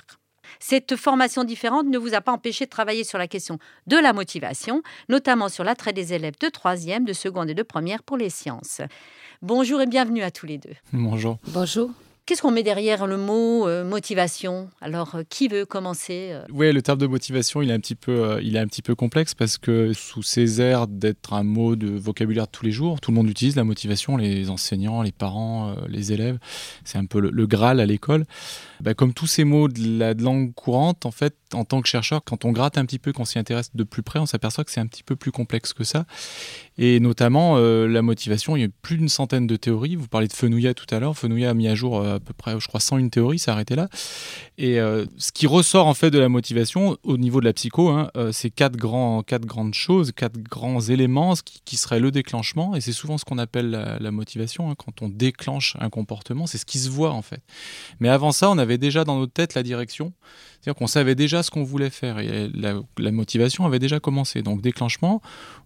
Cette 0.60 0.96
formation 0.96 1.44
différente 1.44 1.86
ne 1.86 1.98
vous 1.98 2.14
a 2.14 2.20
pas 2.20 2.32
empêché 2.32 2.66
de 2.66 2.70
travailler 2.70 3.04
sur 3.04 3.18
la 3.18 3.26
question 3.26 3.58
de 3.86 3.96
la 3.96 4.12
motivation, 4.12 4.82
notamment 5.08 5.48
sur 5.48 5.64
l'attrait 5.64 5.92
des 5.92 6.12
élèves 6.12 6.38
de 6.40 6.48
troisième, 6.48 7.04
de 7.04 7.12
seconde 7.12 7.50
et 7.50 7.54
de 7.54 7.62
première 7.62 8.02
pour 8.02 8.16
les 8.16 8.30
sciences. 8.30 8.80
Bonjour 9.40 9.80
et 9.80 9.86
bienvenue 9.86 10.22
à 10.22 10.30
tous 10.30 10.46
les 10.46 10.58
deux. 10.58 10.74
Bonjour. 10.92 11.38
Bonjour. 11.48 11.90
Qu'est-ce 12.24 12.40
qu'on 12.40 12.52
met 12.52 12.62
derrière 12.62 13.08
le 13.08 13.16
mot 13.16 13.66
euh, 13.66 13.82
motivation? 13.82 14.70
Alors, 14.80 15.16
euh, 15.16 15.22
qui 15.28 15.48
veut 15.48 15.66
commencer 15.66 16.28
euh? 16.30 16.44
Oui, 16.52 16.72
le 16.72 16.80
terme 16.80 16.98
de 16.98 17.08
motivation, 17.08 17.62
il 17.62 17.70
est 17.70 17.72
un 17.72 17.80
petit 17.80 17.96
peu, 17.96 18.38
il 18.40 18.54
est 18.54 18.60
un 18.60 18.68
petit 18.68 18.80
peu 18.80 18.94
complexe 18.94 19.34
parce 19.34 19.58
que 19.58 19.92
sous 19.92 20.22
ces 20.22 20.60
airs 20.60 20.86
d'être 20.86 21.32
un 21.32 21.42
mot 21.42 21.74
de 21.74 21.88
vocabulaire 21.88 22.46
de 22.46 22.52
tous 22.52 22.64
les 22.64 22.70
jours, 22.70 23.00
tout 23.00 23.10
le 23.10 23.16
monde 23.16 23.28
utilise 23.28 23.56
la 23.56 23.64
motivation, 23.64 24.16
les 24.16 24.50
enseignants, 24.50 25.02
les 25.02 25.10
parents, 25.10 25.74
les 25.88 26.12
élèves. 26.12 26.38
C'est 26.84 26.98
un 26.98 27.06
peu 27.06 27.18
le, 27.18 27.46
Graal 27.46 27.80
à 27.80 27.86
l'école. 27.86 28.24
Bah, 28.82 28.94
comme 28.94 29.14
tous 29.14 29.26
ces 29.26 29.44
mots 29.44 29.68
de 29.68 29.98
la 29.98 30.12
langue 30.12 30.52
courante, 30.54 31.06
en 31.06 31.10
fait, 31.10 31.36
en 31.52 31.64
tant 31.64 31.80
que 31.80 31.88
chercheur, 31.88 32.22
quand 32.24 32.44
on 32.44 32.52
gratte 32.52 32.78
un 32.78 32.84
petit 32.84 32.98
peu, 32.98 33.12
qu'on 33.12 33.24
s'y 33.24 33.38
intéresse 33.38 33.70
de 33.74 33.84
plus 33.84 34.02
près, 34.02 34.18
on 34.18 34.26
s'aperçoit 34.26 34.64
que 34.64 34.70
c'est 34.70 34.80
un 34.80 34.86
petit 34.86 35.04
peu 35.04 35.16
plus 35.16 35.30
complexe 35.30 35.72
que 35.72 35.84
ça. 35.84 36.04
Et 36.78 37.00
notamment, 37.00 37.58
la 37.58 38.02
motivation, 38.02 38.56
il 38.56 38.62
y 38.62 38.64
a 38.64 38.68
plus 38.80 38.96
d'une 38.96 39.08
centaine 39.08 39.46
de 39.46 39.56
théories. 39.56 39.94
Vous 39.94 40.08
parlez 40.08 40.26
de 40.26 40.32
Fenouillat 40.32 40.74
tout 40.74 40.92
à 40.92 40.98
l'heure. 40.98 41.16
Fenouillat 41.16 41.50
a 41.50 41.54
mis 41.54 41.68
à 41.68 41.74
jour 41.74 42.04
à 42.04 42.18
peu 42.18 42.32
près, 42.32 42.58
je 42.58 42.66
crois, 42.66 42.80
101 42.80 43.08
théories, 43.08 43.38
c'est 43.38 43.50
arrêté 43.50 43.76
là. 43.76 43.88
Et 44.58 44.80
euh, 44.80 45.04
ce 45.18 45.32
qui 45.32 45.46
ressort 45.46 45.86
en 45.86 45.94
fait 45.94 46.10
de 46.10 46.18
la 46.18 46.28
motivation 46.28 46.96
au 47.02 47.16
niveau 47.16 47.40
de 47.40 47.44
la 47.44 47.52
psycho, 47.52 47.88
hein, 47.88 48.10
euh, 48.16 48.32
c'est 48.32 48.50
quatre, 48.50 48.76
quatre 49.26 49.46
grandes 49.46 49.74
choses, 49.74 50.12
quatre 50.12 50.38
grands 50.38 50.80
éléments 50.80 51.34
qui, 51.34 51.60
qui 51.64 51.76
seraient 51.76 52.00
le 52.00 52.10
déclenchement. 52.10 52.74
Et 52.74 52.80
c'est 52.80 52.92
souvent 52.92 53.18
ce 53.18 53.24
qu'on 53.24 53.38
appelle 53.38 53.70
la, 53.70 54.10
motivation. 54.10 54.70
Hein, 54.70 54.74
quand 54.76 55.02
on 55.02 55.08
déclenche 55.08 55.76
un 55.80 55.90
comportement, 55.90 56.46
c'est 56.46 56.58
ce 56.58 56.66
qui 56.66 56.78
se 56.78 56.90
voit 56.90 57.12
en 57.12 57.22
fait. 57.22 57.42
Mais 58.00 58.08
avant 58.08 58.32
ça, 58.32 58.50
on 58.50 58.58
avait 58.58 58.71
avait 58.72 58.78
déjà 58.78 59.04
dans 59.04 59.18
notre 59.18 59.32
tête 59.32 59.54
la 59.54 59.62
direction. 59.62 60.12
C'est-à-dire 60.62 60.78
qu'on 60.78 60.86
savait 60.86 61.16
déjà 61.16 61.42
ce 61.42 61.50
qu'on 61.50 61.64
voulait 61.64 61.90
faire 61.90 62.20
et 62.20 62.48
la, 62.54 63.10
motivation 63.10 63.66
avait 63.66 63.80
déjà 63.80 63.98
commencé. 63.98 64.42
Donc 64.42 64.62
déclenchement, 64.62 65.20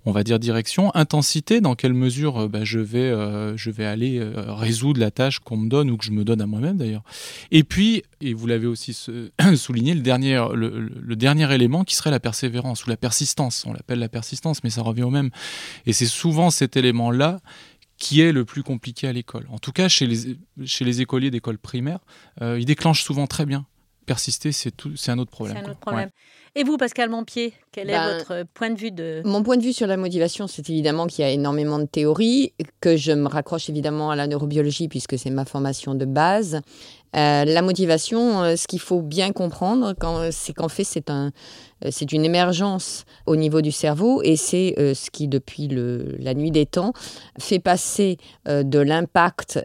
on 0.06 0.12
va 0.12 0.24
dire 0.24 0.38
direction, 0.38 0.90
intensité, 0.94 1.60
dans 1.60 1.74
quelle 1.74 1.92
mesure 1.92 2.38
euh, 2.44 2.48
bah, 2.48 2.64
je, 2.64 2.78
vais, 2.78 3.00
euh, 3.00 3.54
je 3.58 3.70
vais 3.70 3.84
aller 3.84 4.18
euh, 4.18 4.54
résoudre 4.54 4.98
la 4.98 5.10
tâche 5.10 5.40
qu'on 5.40 5.58
me 5.58 5.68
donne 5.68 5.90
ou 5.90 5.98
que 5.98 6.04
je 6.04 6.12
me 6.12 6.24
donne 6.24 6.40
à 6.40 6.46
moi-même 6.46 6.78
d'ailleurs. 6.78 7.02
Et 7.50 7.62
puis, 7.62 8.04
et 8.22 8.32
vous 8.32 8.46
l'avez 8.46 8.66
aussi 8.66 8.96
souligné, 9.56 9.92
le 9.92 10.00
dernier, 10.00 10.42
le, 10.54 11.16
dernier 11.16 11.52
élément 11.54 11.84
qui 11.84 11.94
serait 11.94 12.10
la 12.10 12.20
persévérance 12.20 12.86
ou 12.86 12.88
la 12.88 12.96
persistance. 12.96 13.64
On 13.66 13.74
l'appelle 13.74 13.98
la 13.98 14.08
persistance, 14.08 14.64
mais 14.64 14.70
ça 14.70 14.80
revient 14.80 15.02
au 15.02 15.10
même. 15.10 15.28
Et 15.84 15.92
c'est 15.92 16.06
souvent 16.06 16.48
cet 16.48 16.74
élément-là 16.74 17.40
qui 17.98 18.20
est 18.20 18.32
le 18.32 18.44
plus 18.44 18.62
compliqué 18.62 19.08
à 19.08 19.12
l'école. 19.12 19.46
En 19.50 19.58
tout 19.58 19.72
cas, 19.72 19.88
chez 19.88 20.06
les, 20.06 20.36
chez 20.64 20.84
les 20.84 21.00
écoliers 21.00 21.30
d'école 21.30 21.58
primaire, 21.58 22.00
euh, 22.42 22.58
ils 22.58 22.66
déclenchent 22.66 23.02
souvent 23.02 23.26
très 23.26 23.46
bien 23.46 23.66
persister, 24.06 24.52
c'est 24.52 25.08
un 25.08 25.18
autre 25.18 25.30
problème. 25.30 25.56
Un 25.58 25.70
autre 25.70 25.80
problème. 25.80 26.10
Et 26.58 26.64
vous, 26.64 26.78
Pascal 26.78 27.10
Montpied, 27.10 27.52
quel 27.70 27.90
est 27.90 27.92
ben, 27.92 28.16
votre 28.16 28.46
point 28.54 28.70
de 28.70 28.78
vue 28.78 28.90
de... 28.90 29.20
Mon 29.26 29.42
point 29.42 29.58
de 29.58 29.62
vue 29.62 29.74
sur 29.74 29.86
la 29.86 29.98
motivation, 29.98 30.46
c'est 30.46 30.70
évidemment 30.70 31.06
qu'il 31.06 31.22
y 31.22 31.28
a 31.28 31.30
énormément 31.30 31.78
de 31.78 31.84
théories, 31.84 32.54
que 32.80 32.96
je 32.96 33.12
me 33.12 33.28
raccroche 33.28 33.68
évidemment 33.68 34.10
à 34.10 34.16
la 34.16 34.26
neurobiologie 34.26 34.88
puisque 34.88 35.18
c'est 35.18 35.28
ma 35.28 35.44
formation 35.44 35.94
de 35.94 36.06
base. 36.06 36.62
Euh, 37.14 37.44
la 37.44 37.60
motivation, 37.60 38.42
euh, 38.42 38.56
ce 38.56 38.66
qu'il 38.68 38.80
faut 38.80 39.02
bien 39.02 39.32
comprendre, 39.32 39.94
c'est 40.30 40.54
qu'en 40.54 40.70
fait, 40.70 40.84
c'est 40.84 41.10
un, 41.10 41.30
euh, 41.84 41.90
une 42.10 42.24
émergence 42.24 43.04
au 43.26 43.36
niveau 43.36 43.60
du 43.60 43.70
cerveau 43.70 44.22
et 44.22 44.36
c'est 44.36 44.74
ce 44.78 45.10
qui, 45.10 45.28
depuis 45.28 45.68
le, 45.68 46.16
la 46.18 46.32
nuit 46.32 46.52
des 46.52 46.64
temps, 46.64 46.94
fait 47.38 47.58
passer 47.58 48.16
de 48.46 48.78
l'impact 48.78 49.60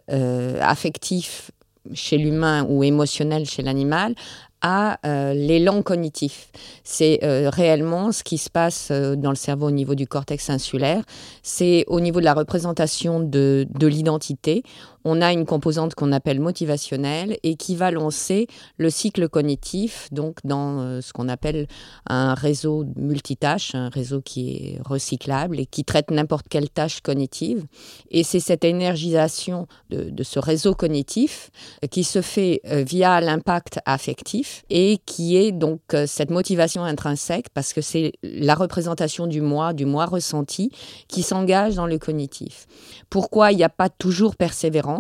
affectif 0.60 1.52
chez 1.94 2.18
l'humain 2.18 2.66
ou 2.70 2.84
émotionnel 2.84 3.46
chez 3.46 3.64
l'animal 3.64 4.14
à 4.62 5.00
euh, 5.06 5.34
l'élan 5.34 5.82
cognitif. 5.82 6.50
C'est 6.84 7.20
euh, 7.24 7.50
réellement 7.50 8.12
ce 8.12 8.24
qui 8.24 8.38
se 8.38 8.50
passe 8.50 8.90
euh, 8.92 9.16
dans 9.16 9.30
le 9.30 9.36
cerveau 9.36 9.68
au 9.68 9.72
niveau 9.72 9.96
du 9.96 10.08
cortex 10.08 10.50
insulaire. 10.50 11.04
C'est 11.44 11.84
au 11.88 12.00
niveau 12.00 12.20
de 12.20 12.26
la 12.26 12.34
représentation 12.34 13.20
de, 13.20 13.68
de 13.70 13.88
l'identité 13.88 14.64
on 15.04 15.22
a 15.22 15.32
une 15.32 15.46
composante 15.46 15.96
qu'on 15.96 16.12
appelle 16.12 16.40
motivationnelle 16.40 17.38
et 17.44 17.56
qui 17.56 17.76
va 17.76 17.92
lancer 17.92 18.48
le 18.78 18.90
cycle 18.90 19.28
cognitif, 19.30 20.08
donc 20.12 20.38
dans 20.44 20.80
euh, 20.80 21.02
ce 21.02 21.14
qu'on 21.14 21.30
appelle 21.30 21.68
un 22.08 22.34
réseau 22.34 22.86
multitâche, 22.96 23.76
un 23.76 23.90
réseau 23.90 24.22
qui 24.22 24.52
est 24.52 24.80
recyclable 24.86 25.60
et 25.60 25.66
qui 25.66 25.84
traite 25.84 26.12
n'importe 26.12 26.48
quelle 26.50 26.70
tâche 26.70 27.02
cognitive. 27.02 27.66
Et 28.10 28.24
c'est 28.24 28.40
cette 28.40 28.64
énergisation 28.64 29.68
de, 29.90 30.24
ce 30.24 30.40
réseau 30.40 30.76
cognitif 30.76 31.50
euh, 31.84 31.88
qui 31.88 32.04
se 32.04 32.22
fait 32.22 32.62
euh, 32.68 32.84
via 32.84 33.22
l'impact 33.22 33.80
affectif 33.86 34.64
et 34.70 35.00
qui 35.06 35.38
est 35.38 35.52
donc 35.52 35.82
cette 36.06 36.30
motivation 36.30 36.84
intrinsèque 36.84 37.48
parce 37.54 37.74
que 37.74 37.82
c'est 37.82 38.14
la 38.24 38.56
représentation 38.56 39.28
du 39.28 39.42
moi, 39.42 39.74
du 39.74 39.86
moi 39.86 40.06
ressenti 40.06 40.72
qui 41.08 41.24
s'engage 41.24 41.76
dans 41.76 41.88
le 41.88 41.98
cognitif. 41.98 42.68
Pourquoi 43.10 43.52
il 43.52 43.58
n'y 43.58 43.64
a 43.64 43.70
pas 43.70 43.90
toujours 43.90 44.36
persévérance 44.36 44.91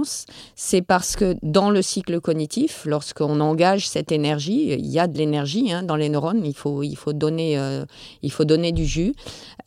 c'est 0.55 0.81
parce 0.81 1.15
que 1.15 1.35
dans 1.41 1.69
le 1.69 1.81
cycle 1.81 2.19
cognitif, 2.19 2.85
lorsqu'on 2.85 3.39
engage 3.39 3.87
cette 3.87 4.11
énergie, 4.11 4.73
il 4.73 4.87
y 4.87 4.99
a 4.99 5.07
de 5.07 5.17
l'énergie 5.17 5.71
hein, 5.71 5.83
dans 5.83 5.95
les 5.95 6.09
neurones, 6.09 6.45
il 6.45 6.55
faut, 6.55 6.83
il 6.83 6.95
faut, 6.95 7.13
donner, 7.13 7.57
euh, 7.57 7.85
il 8.21 8.31
faut 8.31 8.45
donner 8.45 8.71
du 8.71 8.85
jus. 8.85 9.13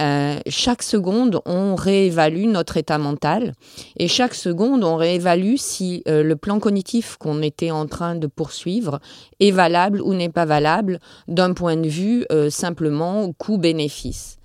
Euh, 0.00 0.38
chaque 0.49 0.83
seconde, 0.83 1.40
on 1.47 1.75
réévalue 1.75 2.47
notre 2.47 2.76
état 2.76 2.99
mental 2.99 3.54
et 3.97 4.09
chaque 4.09 4.35
seconde, 4.35 4.85
on 4.85 4.97
réévalue 4.97 5.57
si 5.57 6.02
euh, 6.09 6.23
le 6.23 6.37
plan 6.37 6.59
cognitif 6.61 7.16
qu'on 7.19 7.43
était 7.43 7.71
en 7.71 7.87
train 7.87 8.14
de 8.14 8.26
poursuivre 8.26 9.00
est 9.40 9.50
valable 9.50 10.00
ou 10.00 10.14
n'est 10.14 10.28
pas 10.28 10.45
valable 10.45 10.99
d'un 11.28 11.52
point 11.52 11.76
de 11.76 11.88
vue 11.88 12.26
simplement 12.50 13.33
coût-bénéfice. 13.33 14.38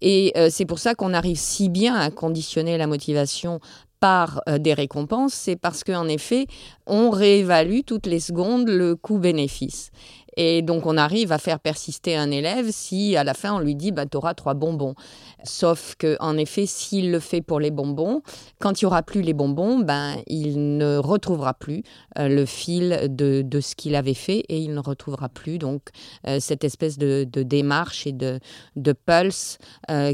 Et 0.00 0.32
c'est 0.50 0.64
pour 0.64 0.78
ça 0.78 0.94
qu'on 0.94 1.12
arrive 1.12 1.38
si 1.38 1.68
bien 1.68 1.96
à 1.96 2.10
conditionner 2.10 2.78
la 2.78 2.86
motivation 2.86 3.60
par 4.00 4.42
euh, 4.48 4.58
des 4.58 4.74
récompenses, 4.74 5.34
c'est 5.34 5.56
parce 5.56 5.84
qu'en 5.84 6.08
effet, 6.08 6.46
on 6.86 7.10
réévalue 7.10 7.80
toutes 7.86 8.06
les 8.06 8.20
secondes 8.20 8.68
le 8.68 8.96
coût-bénéfice. 8.96 9.90
Et 10.40 10.62
donc, 10.62 10.86
on 10.86 10.96
arrive 10.96 11.32
à 11.32 11.38
faire 11.38 11.58
persister 11.58 12.14
un 12.14 12.30
élève 12.30 12.70
si, 12.70 13.16
à 13.16 13.24
la 13.24 13.34
fin, 13.34 13.54
on 13.54 13.58
lui 13.58 13.74
dit 13.74 13.90
bah, 13.90 14.06
Tu 14.06 14.16
trois 14.36 14.54
bonbons. 14.54 14.94
Sauf 15.42 15.96
qu'en 15.96 16.36
effet, 16.36 16.64
s'il 16.64 17.10
le 17.10 17.18
fait 17.18 17.40
pour 17.40 17.58
les 17.58 17.72
bonbons, 17.72 18.22
quand 18.60 18.80
il 18.80 18.84
n'y 18.84 18.86
aura 18.86 19.02
plus 19.02 19.22
les 19.22 19.32
bonbons, 19.32 19.80
ben, 19.80 20.14
il 20.28 20.76
ne 20.76 20.96
retrouvera 20.96 21.54
plus 21.54 21.82
euh, 22.18 22.28
le 22.28 22.46
fil 22.46 23.08
de, 23.10 23.42
de 23.42 23.60
ce 23.60 23.74
qu'il 23.74 23.96
avait 23.96 24.14
fait 24.14 24.44
et 24.48 24.58
il 24.58 24.74
ne 24.74 24.80
retrouvera 24.80 25.28
plus 25.28 25.58
donc 25.58 25.88
euh, 26.28 26.38
cette 26.38 26.62
espèce 26.62 26.98
de, 26.98 27.26
de, 27.28 27.42
démarche 27.42 28.06
et 28.06 28.12
de, 28.12 28.38
de 28.76 28.92
pulse 28.92 29.58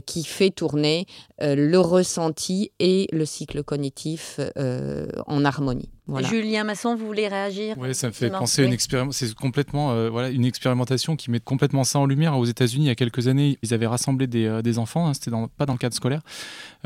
qui 0.07 0.25
fait 0.25 0.51
tourner 0.51 1.07
le 1.45 1.79
ressenti 1.79 2.73
et 2.79 3.07
le 3.13 3.27
cycle 3.27 3.63
cognitif 3.63 4.41
en 4.57 5.45
harmonie. 5.45 5.91
Julien 6.21 6.65
Masson, 6.65 6.97
vous 6.97 7.07
voulez 7.07 7.29
réagir 7.29 7.77
Oui, 7.79 7.95
ça 7.95 8.09
me 8.09 8.13
fait 8.13 8.31
penser 8.31 8.63
à 8.63 8.67
une 8.67 8.73
expérimentation. 8.73 9.27
C'est 9.27 9.35
complètement, 9.35 10.11
voilà, 10.11 10.29
une 10.29 10.45
expérimentation 10.45 11.17
qui 11.17 11.31
met 11.31 11.41
complètement 11.41 11.85
ça 11.85 11.99
en 11.99 12.07
lumière. 12.07 12.37
Aux 12.37 12.45
États-Unis, 12.45 12.85
il 12.85 12.89
y 12.89 12.91
a 12.91 12.95
quelques 12.95 13.29
années, 13.29 13.59
ils 13.63 13.73
avaient 13.73 13.87
rassemblé 13.87 14.27
des, 14.27 14.61
des 14.63 14.79
enfants, 14.79 15.07
hein, 15.07 15.15
c'était 15.15 15.31
pas 15.57 15.67
dans 15.67 15.73
le 15.73 15.79
cadre 15.79 15.95
scolaire, 15.95 16.21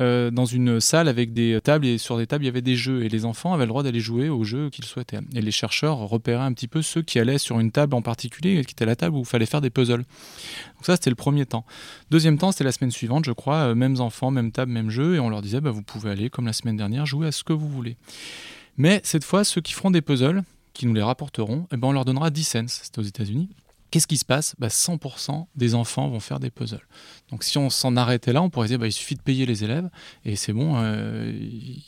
euh, 0.01 0.31
dans 0.31 0.45
une 0.45 0.81
salle 0.81 1.09
avec 1.09 1.33
des 1.33 1.59
tables 1.63 1.85
et 1.85 1.99
sur 1.99 2.17
des 2.19 2.27
tables 2.29 2.45
il 2.45 2.47
y 2.47 2.51
avait 2.51 2.63
des 2.63 2.77
jeux 2.77 3.03
et 3.03 3.09
les 3.09 3.25
enfants 3.25 3.53
avaient 3.53 3.65
le 3.65 3.69
droit 3.69 3.83
d'aller 3.83 3.99
jouer 3.99 4.29
aux 4.29 4.45
jeux 4.45 4.71
qu'ils 4.71 4.85
souhaitaient. 4.85 5.19
Et 5.35 5.41
les 5.41 5.51
chercheurs 5.51 5.99
repéraient 5.99 6.45
un 6.45 6.53
petit 6.53 6.69
peu 6.69 6.83
ceux 6.83 7.03
qui 7.03 7.19
allaient 7.19 7.39
sur 7.39 7.59
une 7.59 7.73
table 7.73 7.95
en 7.97 8.03
particulier, 8.03 8.65
qui 8.65 8.73
était 8.73 8.87
la 8.87 8.95
table 8.95 9.17
où 9.17 9.21
il 9.21 9.27
fallait 9.27 9.47
faire 9.47 9.61
des 9.61 9.71
puzzles. 9.71 10.05
Donc 10.05 10.85
ça 10.85 10.95
c'était 10.95 11.11
le 11.11 11.17
premier 11.17 11.47
temps. 11.47 11.65
Deuxième 12.11 12.39
temps 12.39 12.53
c'était 12.53 12.65
la 12.65 12.73
semaine 12.73 12.93
suivante 12.93 13.25
je 13.25 13.33
crois, 13.33 13.57
euh, 13.57 13.75
mêmes 13.75 14.01
enfants, 14.01 14.31
même 14.49 14.53
table, 14.53 14.73
même 14.73 14.91
jeu 14.91 15.17
et 15.17 15.21
on 15.21 15.29
leur 15.29 15.43
disait 15.43 15.61
bah, 15.61 15.71
vous 15.71 15.83
pouvez 15.83 16.11
aller 16.11 16.31
comme 16.31 16.47
la 16.47 16.53
semaine 16.53 16.77
dernière 16.77 17.07
jouer 17.07 17.27
à 17.27 17.33
ce 17.33 17.45
que 17.45 17.53
vous 17.53 17.69
voulez. 17.69 17.97
Mais 18.77 19.01
cette 19.05 19.25
fois 19.25 19.45
ceux 19.45 19.61
qui 19.61 19.73
feront 19.73 19.91
des 19.91 20.01
puzzles, 20.01 20.43
qui 20.73 20.87
nous 20.87 20.95
les 20.95 21.03
rapporteront, 21.03 21.67
eh 21.73 21.77
ben, 21.77 21.89
on 21.89 21.93
leur 21.93 22.05
donnera 22.05 22.31
10 22.31 22.45
cents, 22.45 22.69
c'était 22.69 23.01
aux 23.01 23.03
États-Unis. 23.03 23.51
Qu'est-ce 23.91 24.07
qui 24.07 24.19
se 24.19 24.25
passe? 24.25 24.55
100% 24.61 25.33
bah, 25.33 25.47
des 25.57 25.75
enfants 25.75 26.09
vont 26.09 26.21
faire 26.21 26.41
des 26.41 26.51
puzzles. 26.51 26.87
Donc 27.31 27.43
si 27.43 27.57
on 27.57 27.71
s'en 27.71 27.97
arrêtait 27.97 28.33
là, 28.33 28.43
on 28.43 28.51
pourrait 28.51 28.69
dire 28.69 28.79
bah, 28.79 28.87
il 28.87 28.93
suffit 28.93 29.15
de 29.15 29.23
payer 29.23 29.47
les 29.47 29.65
élèves 29.65 29.89
et 30.25 30.37
c'est 30.37 30.53
bon, 30.53 30.75
euh, 30.77 31.33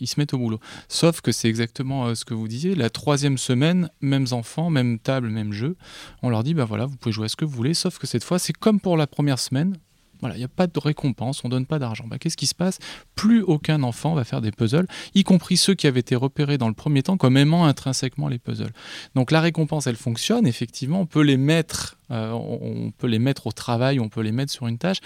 ils 0.01 0.07
se 0.07 0.19
mettent 0.19 0.35
au 0.35 0.39
boulot. 0.39 0.61
Sauf 0.89 1.21
que 1.21 1.31
c'est 1.31 1.49
exactement 1.49 2.07
euh, 2.07 2.15
ce 2.15 2.25
que 2.25 2.35
vous 2.35 2.49
disiez. 2.49 2.75
La 2.75 2.91
troisième 2.91 3.39
semaine, 3.39 3.91
mêmes 4.01 4.27
enfants, 4.33 4.71
même 4.71 4.99
table, 4.99 5.29
même 5.29 5.53
jeu. 5.53 5.77
On 6.23 6.31
leur 6.31 6.43
dit 6.43 6.55
voilà, 6.55 6.87
vous 6.87 6.97
pouvez 6.97 7.13
jouer 7.13 7.27
à 7.27 7.29
ce 7.29 7.37
que 7.37 7.45
vous 7.45 7.55
voulez. 7.55 7.75
Sauf 7.75 7.99
que 7.99 8.07
cette 8.07 8.25
fois, 8.25 8.39
c'est 8.39 8.55
comme 8.55 8.81
pour 8.81 8.97
la 8.97 9.07
première 9.07 9.39
semaine. 9.39 9.77
Voilà, 10.21 10.37
il 10.37 10.39
n'y 10.39 10.45
a 10.45 10.49
pas 10.49 10.67
de 10.67 10.79
récompense, 10.79 11.45
on 11.45 11.49
donne 11.49 11.67
pas 11.67 11.79
d'argent. 11.79 12.05
Bah, 12.07 12.19
Qu'est-ce 12.19 12.37
qui 12.37 12.47
se 12.47 12.55
passe? 12.55 12.79
Plus 13.15 13.43
aucun 13.43 13.83
enfant 13.83 14.15
va 14.15 14.25
faire 14.25 14.41
des 14.41 14.51
puzzles, 14.51 14.87
y 15.15 15.25
compris 15.25 15.57
ceux 15.57 15.75
qui 15.75 15.87
avaient 15.87 16.01
été 16.01 16.17
repérés 16.17 16.59
dans 16.59 16.69
le 16.69 16.75
premier 16.75 17.03
temps 17.03 17.17
comme 17.17 17.37
aimant 17.37 17.65
intrinsèquement 17.65 18.29
les 18.29 18.39
puzzles. 18.39 18.73
Donc 19.15 19.31
la 19.31 19.41
récompense, 19.41 19.87
elle 19.87 19.97
fonctionne, 19.97 20.47
effectivement, 20.47 21.01
on 21.01 21.07
peut 21.07 21.23
les 21.23 21.37
mettre 21.37 21.97
euh, 22.11 22.31
on, 22.33 22.91
peut 22.91 23.07
les 23.07 23.19
mettre 23.19 23.47
au 23.47 23.53
travail, 23.53 24.01
on 24.01 24.09
peut 24.09 24.21
les 24.21 24.33
mettre 24.33 24.53
sur 24.53 24.67
une 24.67 24.79
tâche, 24.79 24.99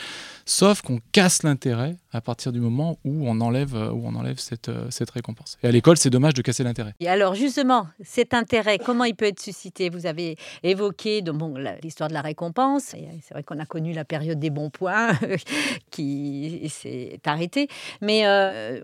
sauf 0.46 0.80
qu'on 0.82 1.00
casse 1.12 1.42
l'intérêt 1.42 1.96
à 2.12 2.20
partir 2.20 2.52
du 2.52 2.60
moment 2.60 2.98
où 3.04 3.28
on 3.28 3.40
enlève, 3.40 3.74
euh, 3.74 3.90
où 3.90 4.06
on 4.06 4.14
enlève 4.14 4.38
cette, 4.38 4.68
euh, 4.68 4.86
cette 4.90 5.10
récompense. 5.10 5.58
Et 5.62 5.66
à 5.66 5.70
l'école, 5.70 5.96
c'est 5.96 6.10
dommage 6.10 6.34
de 6.34 6.42
casser 6.42 6.64
l'intérêt. 6.64 6.94
Et 7.00 7.08
alors 7.08 7.34
justement, 7.34 7.86
cet 8.02 8.34
intérêt, 8.34 8.78
comment 8.78 9.04
il 9.04 9.14
peut 9.14 9.26
être 9.26 9.40
suscité? 9.40 9.90
Vous 9.90 10.06
avez 10.06 10.36
évoqué 10.62 11.22
bon, 11.22 11.54
l'histoire 11.82 12.08
de 12.08 12.14
la 12.14 12.22
récompense. 12.22 12.94
C'est 13.22 13.34
vrai 13.34 13.42
qu'on 13.42 13.58
a 13.58 13.66
connu 13.66 13.92
la 13.92 14.04
période 14.04 14.38
des 14.38 14.50
bons 14.50 14.70
points 14.70 15.12
qui 15.90 16.66
s'est 16.70 17.20
arrêtée. 17.26 17.68
Mais 18.00 18.24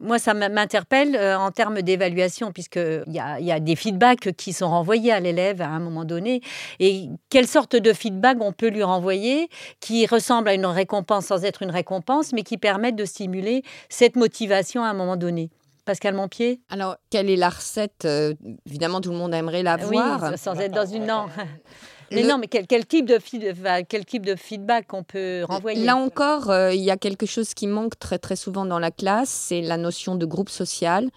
moi, 0.00 0.18
ça 0.18 0.34
m'interpelle 0.34 1.16
en 1.16 1.50
termes 1.50 1.82
d'évaluation, 1.82 2.52
puisqu'il 2.52 3.04
y 3.08 3.44
y 3.44 3.52
a 3.52 3.60
des 3.60 3.76
feedbacks 3.76 4.32
qui 4.36 4.52
sont 4.52 4.68
renvoyés 4.68 5.12
à 5.12 5.20
l'élève 5.20 5.62
à 5.62 5.68
un 5.68 5.80
moment 5.80 6.04
donné. 6.04 6.40
Et 6.78 7.08
quelle 7.28 7.46
sorte 7.46 7.76
de 7.76 7.92
feedback 7.92 8.09
on 8.40 8.52
peut 8.52 8.68
lui 8.68 8.82
renvoyer 8.82 9.48
qui 9.80 10.06
ressemble 10.06 10.48
à 10.48 10.54
une 10.54 10.66
récompense 10.66 11.26
sans 11.26 11.44
être 11.44 11.62
une 11.62 11.70
récompense, 11.70 12.32
mais 12.32 12.42
qui 12.42 12.58
permettent 12.58 12.96
de 12.96 13.04
stimuler 13.04 13.62
cette 13.88 14.16
motivation 14.16 14.82
à 14.82 14.88
un 14.88 14.94
moment 14.94 15.16
donné. 15.16 15.50
Pascal 15.84 16.14
Montpied? 16.14 16.60
Alors, 16.68 16.96
quelle 17.10 17.30
est 17.30 17.36
la 17.36 17.48
recette? 17.48 18.04
Euh, 18.04 18.34
Évidemment, 18.66 19.00
tout 19.00 19.10
le 19.10 19.16
monde 19.16 19.34
aimerait 19.34 19.62
la 19.62 19.76
voir. 19.76 20.22
Oui, 20.22 20.38
sans 20.38 20.54
être 20.60 20.72
dans 20.72 20.86
une... 20.86 21.06
Non. 21.06 21.26
Mais 22.12 22.24
non, 22.24 22.38
mais 22.38 22.48
quel, 22.48 22.86
type 22.86 23.06
de 23.06 23.18
quel 23.88 24.04
type 24.04 24.26
de 24.26 24.34
feedback 24.34 24.92
on 24.92 25.04
peut 25.04 25.44
renvoyer? 25.48 25.84
Là 25.84 25.96
encore, 25.96 26.50
euh, 26.50 26.74
il 26.74 26.80
y 26.80 26.90
a 26.90 26.96
quelque 26.96 27.24
chose 27.24 27.54
qui 27.54 27.68
manque 27.68 27.98
très 28.00 28.18
très 28.18 28.34
souvent 28.34 28.64
dans 28.64 28.80
la 28.80 28.90
classe, 28.90 29.28
c'est 29.28 29.62
la 29.62 29.76
notion 29.76 30.16
de 30.16 30.26
groupe 30.26 30.48
social 30.48 31.08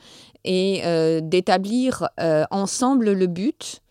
et 0.44 0.82
euh, 0.86 1.20
d'établir 1.22 2.08
ensemble 2.52 3.12
le 3.12 3.26
but 3.26 3.83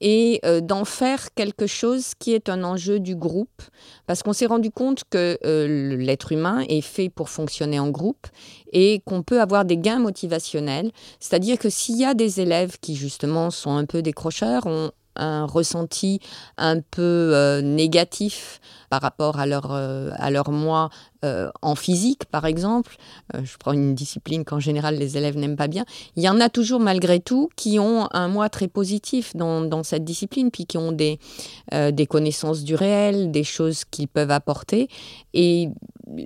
et 0.00 0.40
euh, 0.44 0.60
d'en 0.60 0.84
faire 0.84 1.32
quelque 1.34 1.66
chose 1.66 2.12
qui 2.18 2.34
est 2.34 2.48
un 2.48 2.64
enjeu 2.64 3.00
du 3.00 3.16
groupe, 3.16 3.62
parce 4.06 4.22
qu'on 4.22 4.32
s'est 4.32 4.46
rendu 4.46 4.70
compte 4.70 5.04
que 5.08 5.38
euh, 5.44 5.96
l'être 5.96 6.32
humain 6.32 6.64
est 6.68 6.80
fait 6.80 7.08
pour 7.08 7.28
fonctionner 7.28 7.78
en 7.78 7.88
groupe 7.88 8.26
et 8.72 9.00
qu'on 9.04 9.22
peut 9.22 9.40
avoir 9.40 9.64
des 9.64 9.78
gains 9.78 9.98
motivationnels, 9.98 10.92
c'est-à-dire 11.20 11.58
que 11.58 11.70
s'il 11.70 11.96
y 11.96 12.04
a 12.04 12.14
des 12.14 12.40
élèves 12.40 12.78
qui 12.80 12.94
justement 12.94 13.50
sont 13.50 13.76
un 13.76 13.84
peu 13.84 14.02
décrocheurs, 14.02 14.62
on, 14.66 14.90
un 15.16 15.46
ressenti 15.46 16.20
un 16.56 16.80
peu 16.80 17.60
négatif 17.62 18.60
par 18.88 19.02
rapport 19.02 19.38
à 19.38 19.46
leur, 19.46 19.72
à 19.72 20.30
leur 20.30 20.50
moi 20.50 20.90
en 21.62 21.74
physique, 21.74 22.24
par 22.26 22.44
exemple. 22.44 22.96
je 23.34 23.56
prends 23.58 23.72
une 23.72 23.96
discipline 23.96 24.44
qu'en 24.44 24.60
général 24.60 24.96
les 24.96 25.18
élèves 25.18 25.36
n'aiment 25.36 25.56
pas 25.56 25.66
bien. 25.66 25.84
Il 26.14 26.22
y 26.22 26.28
en 26.28 26.40
a 26.40 26.48
toujours 26.48 26.78
malgré 26.78 27.18
tout 27.18 27.48
qui 27.56 27.80
ont 27.80 28.08
un 28.12 28.28
moi 28.28 28.48
très 28.48 28.68
positif 28.68 29.34
dans, 29.34 29.62
dans 29.62 29.82
cette 29.82 30.04
discipline, 30.04 30.52
puis 30.52 30.66
qui 30.66 30.78
ont 30.78 30.92
des, 30.92 31.18
des 31.72 32.06
connaissances 32.06 32.62
du 32.62 32.76
réel, 32.76 33.32
des 33.32 33.44
choses 33.44 33.84
qu'ils 33.84 34.08
peuvent 34.08 34.30
apporter. 34.30 34.88
Et 35.34 35.68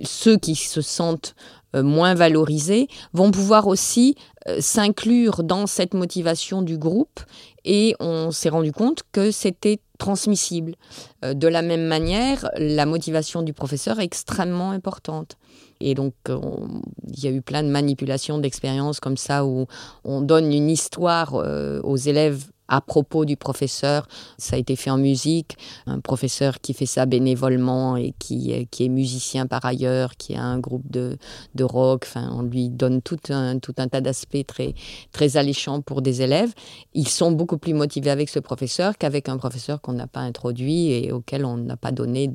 ceux 0.03 0.37
qui 0.37 0.55
se 0.55 0.81
sentent 0.81 1.35
euh, 1.75 1.83
moins 1.83 2.13
valorisés 2.13 2.87
vont 3.13 3.31
pouvoir 3.31 3.67
aussi 3.67 4.15
euh, 4.15 4.30
s'inclure 4.59 5.43
dans 5.43 5.67
cette 5.67 5.93
motivation 5.93 6.61
du 6.61 6.77
groupe 6.77 7.19
et 7.63 7.95
on 7.99 8.31
s'est 8.31 8.49
rendu 8.49 8.71
compte 8.71 9.03
que 9.11 9.31
c'était 9.31 9.79
transmissible. 9.97 10.75
Euh, 11.23 11.33
de 11.33 11.47
la 11.47 11.61
même 11.61 11.85
manière, 11.85 12.49
la 12.57 12.85
motivation 12.85 13.43
du 13.43 13.53
professeur 13.53 13.99
est 13.99 14.05
extrêmement 14.05 14.71
importante. 14.71 15.37
Et 15.79 15.95
donc, 15.95 16.13
il 16.27 17.23
y 17.23 17.27
a 17.27 17.31
eu 17.31 17.41
plein 17.41 17.63
de 17.63 17.69
manipulations 17.69 18.37
d'expériences 18.37 18.99
comme 18.99 19.17
ça 19.17 19.45
où 19.45 19.65
on 20.03 20.21
donne 20.21 20.53
une 20.53 20.69
histoire 20.69 21.33
aux 21.33 21.97
élèves 21.97 22.45
à 22.67 22.81
propos 22.81 23.25
du 23.25 23.37
professeur. 23.37 24.07
Ça 24.37 24.55
a 24.55 24.59
été 24.59 24.75
fait 24.75 24.89
en 24.89 24.97
musique. 24.97 25.57
Un 25.87 25.99
professeur 25.99 26.61
qui 26.61 26.73
fait 26.73 26.85
ça 26.85 27.05
bénévolement 27.05 27.97
et 27.97 28.13
qui, 28.17 28.67
qui 28.71 28.85
est 28.85 28.89
musicien 28.89 29.47
par 29.47 29.65
ailleurs, 29.65 30.15
qui 30.15 30.35
a 30.35 30.43
un 30.43 30.59
groupe 30.59 30.89
de, 30.89 31.17
de 31.55 31.63
rock. 31.63 32.05
Enfin, 32.07 32.29
on 32.33 32.43
lui 32.43 32.69
donne 32.69 33.01
tout 33.01 33.19
un, 33.29 33.59
tout 33.59 33.75
un 33.77 33.87
tas 33.87 34.01
d'aspects 34.01 34.45
très, 34.47 34.73
très 35.11 35.37
alléchants 35.37 35.81
pour 35.81 36.01
des 36.01 36.21
élèves. 36.21 36.53
Ils 36.93 37.07
sont 37.07 37.31
beaucoup 37.31 37.57
plus 37.57 37.73
motivés 37.73 38.09
avec 38.09 38.29
ce 38.29 38.39
professeur 38.39 38.97
qu'avec 38.97 39.29
un 39.29 39.37
professeur 39.37 39.81
qu'on 39.81 39.93
n'a 39.93 40.07
pas 40.07 40.21
introduit 40.21 40.91
et 40.91 41.11
auquel 41.11 41.45
on 41.45 41.57
n'a 41.57 41.77
pas 41.77 41.91
donné 41.91 42.31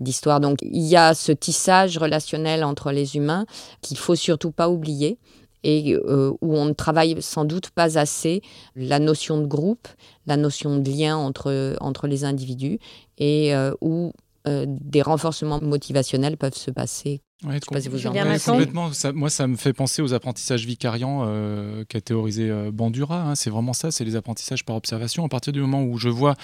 d'histoire. 0.00 0.40
Donc, 0.40 0.58
il 0.62 0.84
y 0.84 0.96
a 0.96 1.14
ce 1.14 1.32
tissage 1.32 1.98
relationnel 1.98 2.64
entre 2.64 2.90
les 2.90 3.16
humains 3.16 3.46
qu'il 3.82 3.98
faut 3.98 4.16
surtout 4.16 4.50
pas 4.50 4.68
oublier 4.68 5.18
et 5.62 5.94
euh, 5.94 6.32
où 6.40 6.56
on 6.56 6.66
ne 6.66 6.72
travaille 6.72 7.20
sans 7.20 7.44
doute 7.44 7.70
pas 7.70 7.98
assez 7.98 8.42
la 8.74 8.98
notion 8.98 9.40
de 9.40 9.46
groupe, 9.46 9.88
la 10.26 10.36
notion 10.36 10.78
de 10.78 10.90
lien 10.90 11.16
entre, 11.16 11.76
entre 11.80 12.06
les 12.06 12.24
individus 12.24 12.78
et 13.18 13.54
euh, 13.54 13.72
où 13.80 14.12
euh, 14.46 14.64
des 14.68 15.02
renforcements 15.02 15.60
motivationnels 15.60 16.36
peuvent 16.36 16.54
se 16.54 16.70
passer 16.70 17.20
Ouais, 17.44 17.60
complètement. 17.60 18.90
moi, 19.12 19.28
ça 19.28 19.46
me 19.46 19.56
fait 19.56 19.74
penser 19.74 20.00
aux 20.00 20.14
apprentissages 20.14 20.64
vicariants 20.64 21.24
euh, 21.26 21.84
qu'a 21.86 22.00
théorisé 22.00 22.48
euh, 22.48 22.70
Bandura. 22.72 23.20
Hein. 23.20 23.34
c'est 23.34 23.50
vraiment 23.50 23.74
ça, 23.74 23.90
c'est 23.90 24.06
les 24.06 24.16
apprentissages 24.16 24.64
par 24.64 24.74
observation. 24.74 25.22
À 25.22 25.28
partir 25.28 25.52
du 25.52 25.60
moment 25.60 25.82
où 25.82 25.98
je 25.98 26.08
vois 26.08 26.34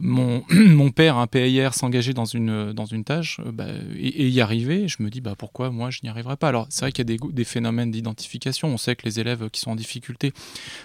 mon, 0.00 0.42
mon 0.50 0.90
père, 0.90 1.18
un 1.18 1.28
PIR, 1.28 1.72
s'engager 1.74 2.14
dans 2.14 2.24
une, 2.24 2.72
dans 2.72 2.84
une 2.84 3.04
tâche 3.04 3.38
euh, 3.46 3.52
bah, 3.52 3.68
et, 3.96 4.28
y 4.28 4.40
arriver, 4.40 4.88
je 4.88 5.04
me 5.04 5.08
dis 5.08 5.20
bah, 5.20 5.36
pourquoi 5.38 5.70
moi 5.70 5.90
je 5.90 6.00
n'y 6.02 6.08
arriverai 6.08 6.36
pas? 6.36 6.48
Alors, 6.48 6.66
c'est 6.68 6.80
vrai 6.80 6.90
qu'il 6.90 7.08
y 7.08 7.14
a 7.14 7.16
des, 7.16 7.32
des 7.32 7.44
phénomènes 7.44 7.92
d'identification. 7.92 8.66
On 8.66 8.76
sait 8.76 8.96
que 8.96 9.04
les 9.04 9.20
élèves 9.20 9.50
qui 9.50 9.60
sont 9.60 9.70
en 9.70 9.76
difficulté 9.76 10.32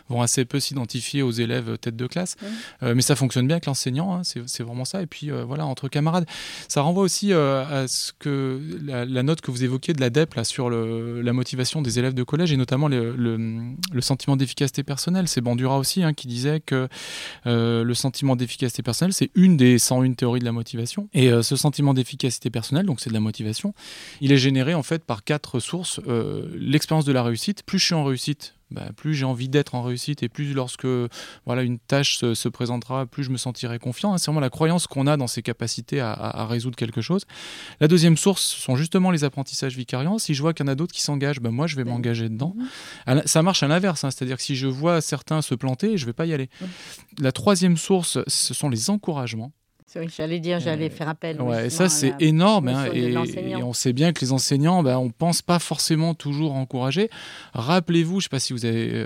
vont 0.09 0.21
assez 0.21 0.45
peu 0.45 0.59
s'identifier 0.59 1.23
aux 1.23 1.31
élèves 1.31 1.79
tête 1.79 1.95
de 1.95 2.05
classe. 2.05 2.35
mais 2.83 3.01
ça 3.01 3.15
fonctionne 3.15 3.47
bien 3.47 3.55
avec 3.55 3.65
l'enseignant, 3.65 4.13
hein. 4.13 4.21
c'est 4.23 4.63
vraiment 4.63 4.85
ça. 4.85 5.01
Et 5.01 5.07
puis, 5.07 5.31
voilà, 5.31 5.65
entre 5.65 5.87
camarades. 5.87 6.27
Ça 6.67 6.81
renvoie 6.81 7.03
aussi 7.03 7.33
à 7.33 7.87
ce 7.87 8.11
que 8.17 8.61
la, 8.83 9.05
la 9.05 9.23
note 9.23 9.41
que 9.41 9.51
vous 9.55 9.63
évoquiez 9.65 9.93
de 9.93 10.01
l'ADEP 10.01 10.35
sur 10.43 10.69
le, 10.69 11.21
la 11.21 11.33
motivation 11.33 11.81
des 11.81 11.99
élèves 11.99 12.13
de 12.13 12.23
collège 12.23 12.51
et 12.51 12.57
notamment 12.57 12.87
le, 12.87 13.15
le, 13.15 14.01
sentiment 14.01 14.35
d'efficacité 14.35 14.83
personnelle. 14.83 15.27
C'est 15.27 15.41
Bandura 15.41 15.77
aussi 15.77 16.03
hein, 16.03 16.13
qui 16.13 16.27
disait 16.27 16.59
que 16.59 16.87
euh, 17.45 17.83
le 17.83 17.93
sentiment 17.93 18.35
d'efficacité 18.35 18.83
personnelle, 18.83 19.13
c'est 19.13 19.31
une 19.35 19.57
des 19.57 19.77
101 19.79 20.13
théories 20.13 20.39
de 20.39 20.45
la 20.45 20.51
motivation. 20.51 21.09
Et 21.13 21.31
euh, 21.31 21.41
ce 21.41 21.55
sentiment 21.55 21.93
d'efficacité 21.93 22.49
personnelle, 22.49 22.85
donc 22.85 22.99
c'est 22.99 23.09
de 23.09 23.15
la 23.15 23.19
motivation, 23.19 23.73
il 24.21 24.31
est 24.31 24.37
généré 24.37 24.73
en 24.73 24.83
fait 24.83 25.03
par 25.03 25.23
quatre 25.23 25.59
sources. 25.59 25.99
Euh, 26.07 26.47
l'expérience 26.57 27.05
de 27.05 27.11
la 27.11 27.23
réussite. 27.23 27.63
Plus 27.63 27.79
je 27.79 27.85
suis 27.85 27.95
en 27.95 28.03
réussite, 28.03 28.54
bah, 28.71 28.89
plus 28.95 29.13
j'ai 29.13 29.25
envie 29.25 29.47
d'être 29.47 29.75
en 29.75 29.83
réussite 29.83 30.23
et 30.23 30.29
plus 30.29 30.53
lorsque 30.53 30.87
voilà 31.45 31.61
une 31.61 31.77
tâche 31.79 32.17
se, 32.17 32.49
présentera, 32.49 33.05
plus 33.05 33.23
je 33.23 33.29
me 33.29 33.37
sentirai 33.37 33.79
confiant. 33.79 34.13
Hein. 34.13 34.17
C'est 34.17 34.27
vraiment 34.27 34.39
la 34.39 34.49
croyance 34.49 34.87
qu'on 34.87 35.07
a 35.07 35.17
dans 35.17 35.27
ses 35.27 35.41
capacités 35.41 35.99
à, 35.99 36.45
résoudre 36.49 36.75
quelque 36.75 37.01
chose. 37.01 37.25
La 37.79 37.87
deuxième 37.87 38.17
source 38.17 38.43
sont 38.43 38.75
justement 38.75 39.11
les 39.11 39.23
apprentissages 39.23 39.75
vicariants. 39.75 40.17
Si 40.17 40.33
je 40.33 40.41
vois 40.41 40.53
qu'il 40.53 40.65
y 40.65 40.69
en 40.69 40.71
a 40.71 40.75
d'autres 40.75 40.93
qui 40.93 41.01
s'engagent, 41.01 41.39
bah, 41.39 41.51
moi 41.51 41.67
je 41.67 41.75
vais 41.75 41.83
m'engager 41.83 42.29
dedans. 42.29 42.55
Mhm. 43.07 43.23
Ça 43.25 43.43
marche 43.43 43.63
à 43.63 43.67
l'inverse, 43.67 44.03
hein. 44.03 44.11
c'est-à-dire 44.11 44.37
que 44.37 44.43
si 44.43 44.55
je 44.55 44.67
vois 44.67 45.01
certains 45.01 45.41
se 45.41 45.55
planter, 45.55 45.97
je 45.97 46.03
ne 46.03 46.07
vais 46.07 46.13
pas 46.13 46.25
y 46.25 46.33
aller. 46.33 46.49
La 47.19 47.31
troisième 47.31 47.77
source, 47.77 48.19
ce 48.27 48.53
sont 48.53 48.69
les 48.69 48.89
encouragements. 48.89 49.51
J'allais 50.15 50.39
dire, 50.39 50.59
j'allais 50.59 50.89
faire 50.89 51.09
appel. 51.09 51.41
Ouais, 51.41 51.69
ça 51.69 51.89
c'est 51.89 52.13
énorme. 52.19 52.67
Hein, 52.67 52.85
et, 52.93 53.15
on 53.63 53.73
sait 53.73 53.93
bien 53.93 54.13
que 54.13 54.21
les 54.21 54.31
enseignants, 54.31 54.83
ben, 54.83 54.97
on 54.97 55.05
ne 55.05 55.11
pense 55.11 55.41
pas 55.41 55.59
forcément 55.59 56.13
toujours 56.13 56.53
encourager. 56.55 57.09
Rappelez-vous, 57.53 58.13
je 58.13 58.17
ne 58.17 58.21
sais 58.21 58.29
pas 58.29 58.39
si 58.39 58.53
vous 58.53 58.65
avez 58.65 58.89
euh, 58.93 59.05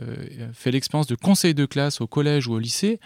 fait 0.53 0.71
l'expérience 0.71 1.07
de 1.07 1.15
conseil 1.15 1.53
de 1.53 1.65
classe 1.65 2.01
au 2.01 2.07
collège 2.07 2.47
ou 2.47 2.53
au 2.53 2.59
lycée, 2.59 2.99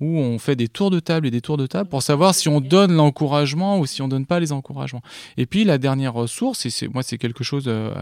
où 0.00 0.18
on 0.18 0.38
fait 0.38 0.56
des 0.56 0.68
tours 0.68 0.90
de 0.90 0.98
table 0.98 1.26
et 1.26 1.30
des 1.30 1.40
tours 1.40 1.58
de 1.58 1.66
table 1.66 1.88
pour 1.88 2.02
savoir 2.02 2.34
si 2.34 2.48
on 2.48 2.60
donne 2.60 2.92
l'encouragement 2.92 3.78
ou 3.78 3.86
si 3.86 4.00
on 4.00 4.08
donne 4.08 4.26
pas 4.26 4.40
les 4.40 4.50
encouragements. 4.50 5.02
Et 5.36 5.46
puis 5.46 5.64
la 5.64 5.78
dernière 5.78 6.28
source, 6.28 6.66
et 6.66 6.88
moi 6.88 7.02
c'est 7.02 7.18
quelque 7.18 7.44
chose 7.44 7.64
euh, 7.66 7.92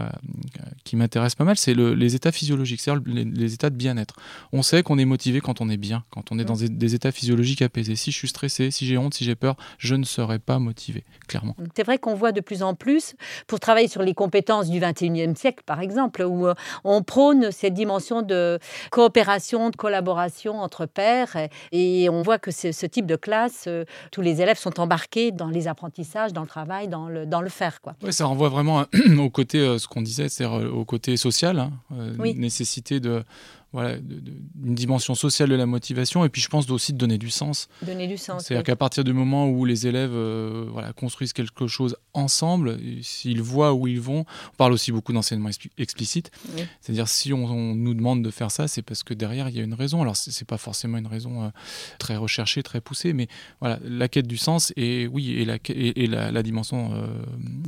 qui 0.85 0.95
m'intéresse 0.95 1.35
pas 1.35 1.43
mal, 1.43 1.57
c'est 1.57 1.73
le, 1.73 1.93
les 1.93 2.15
états 2.15 2.31
physiologiques, 2.31 2.79
c'est-à-dire 2.79 3.03
les, 3.05 3.53
états 3.53 3.69
de 3.69 3.75
bien-être. 3.75 4.15
On 4.53 4.61
sait 4.61 4.81
qu'on 4.81 4.97
est 4.97 5.05
motivé 5.05 5.41
quand 5.41 5.59
on 5.59 5.69
est 5.69 5.77
bien, 5.77 6.03
quand 6.09 6.31
on 6.31 6.39
est 6.39 6.45
dans 6.45 6.55
des, 6.55 6.95
états 6.95 7.11
physiologiques 7.11 7.61
apaisés. 7.61 7.95
Si 7.95 8.11
je 8.11 8.17
suis 8.17 8.27
stressé, 8.27 8.71
si 8.71 8.85
j'ai 8.85 8.97
honte, 8.97 9.13
si 9.13 9.25
j'ai 9.25 9.28
peur, 9.35 9.55
je 9.77 9.95
ne 9.95 10.03
serai 10.03 10.39
pas 10.39 10.59
motivé, 10.59 11.03
clairement. 11.27 11.55
C'est 11.75 11.83
vrai 11.83 11.97
qu'on 11.97 12.15
voit 12.15 12.31
de 12.31 12.41
plus 12.41 12.63
en 12.63 12.73
plus, 12.75 13.15
pour 13.47 13.59
travailler 13.59 13.87
sur 13.87 14.01
les 14.01 14.13
compétences 14.13 14.69
du 14.69 14.79
21e 14.79 15.35
siècle 15.35 15.63
par 15.65 15.81
exemple, 15.81 16.23
où 16.23 16.47
euh, 16.47 16.53
on 16.83 17.03
prône 17.03 17.51
cette 17.51 17.73
dimension 17.73 18.21
de 18.21 18.59
coopération, 18.91 19.69
de 19.69 19.75
collaboration 19.75 20.59
entre 20.59 20.85
pairs 20.85 21.35
et 21.71 22.09
on 22.09 22.21
voit 22.21 22.39
que 22.39 22.51
ce 22.51 22.85
type 22.85 23.05
de 23.05 23.15
classe, 23.15 23.65
euh, 23.67 23.85
tous 24.11 24.21
les 24.21 24.41
élèves 24.41 24.57
sont 24.57 24.79
embarqués 24.79 25.31
dans 25.31 25.49
les 25.49 25.67
apprentissages, 25.67 26.33
dans 26.33 26.41
le 26.41 26.47
travail, 26.47 26.87
dans 26.87 27.07
le, 27.07 27.25
dans 27.25 27.41
le 27.41 27.49
faire. 27.49 27.81
Quoi. 27.81 27.95
Oui, 28.03 28.13
ça 28.13 28.25
renvoie 28.25 28.49
vraiment 28.49 28.85
au 29.19 29.29
côté, 29.29 29.59
euh, 29.59 29.77
ce 29.77 29.87
qu'on 29.87 30.01
disait, 30.01 30.29
c'est-à-dire 30.29 30.73
au 30.73 30.85
côté 30.85 31.17
social, 31.17 31.59
hein, 31.59 31.71
nécessité 32.35 32.99
de 32.99 33.23
voilà, 33.71 33.97
une 33.97 34.73
dimension 34.73 35.13
sociale 35.13 35.49
de 35.49 35.55
la 35.55 35.67
motivation 35.67 36.25
et 36.25 36.29
puis 36.29 36.41
je 36.41 36.49
pense 36.49 36.69
aussi 36.71 36.91
de 36.91 36.97
donner 36.97 37.19
du 37.19 37.29
sens. 37.29 37.67
Donner 37.83 38.07
du 38.07 38.17
sens. 38.17 38.45
C'est-à-dire 38.45 38.63
qu'à 38.63 38.75
partir 38.75 39.03
du 39.03 39.13
moment 39.13 39.47
où 39.47 39.63
les 39.63 39.85
élèves 39.85 40.13
euh, 40.13 40.65
voilà, 40.71 40.91
construisent 40.93 41.33
quelque 41.33 41.67
chose 41.67 41.95
ensemble, 42.13 42.79
s'ils 43.03 43.41
voient 43.41 43.73
où 43.73 43.87
ils 43.87 44.01
vont, 44.01 44.25
on 44.53 44.55
parle 44.57 44.73
aussi 44.73 44.91
beaucoup 44.91 45.13
d'enseignement 45.13 45.49
explicite. 45.77 46.31
C'est-à-dire 46.81 47.07
si 47.07 47.31
on, 47.31 47.75
nous 47.75 47.93
demande 47.93 48.23
de 48.23 48.31
faire 48.31 48.49
ça, 48.49 48.67
c'est 48.67 48.81
parce 48.81 49.03
que 49.03 49.13
derrière 49.13 49.49
il 49.49 49.55
y 49.55 49.59
a 49.59 49.63
une 49.63 49.75
raison. 49.75 50.01
Alors 50.01 50.15
c'est 50.15 50.47
pas 50.47 50.57
forcément 50.57 50.97
une 50.97 51.07
raison 51.07 51.43
euh, 51.43 51.49
très 51.99 52.15
recherchée, 52.15 52.63
très 52.63 52.81
poussée, 52.81 53.13
mais 53.13 53.27
voilà, 53.59 53.79
la 53.83 54.07
quête 54.07 54.27
du 54.27 54.37
sens 54.37 54.73
et 54.77 55.07
oui 55.07 55.33
et 55.33 55.45
la, 55.45 55.57
et, 55.69 56.07
la, 56.07 56.43
dimension, 56.43 56.91
euh, 56.93 57.07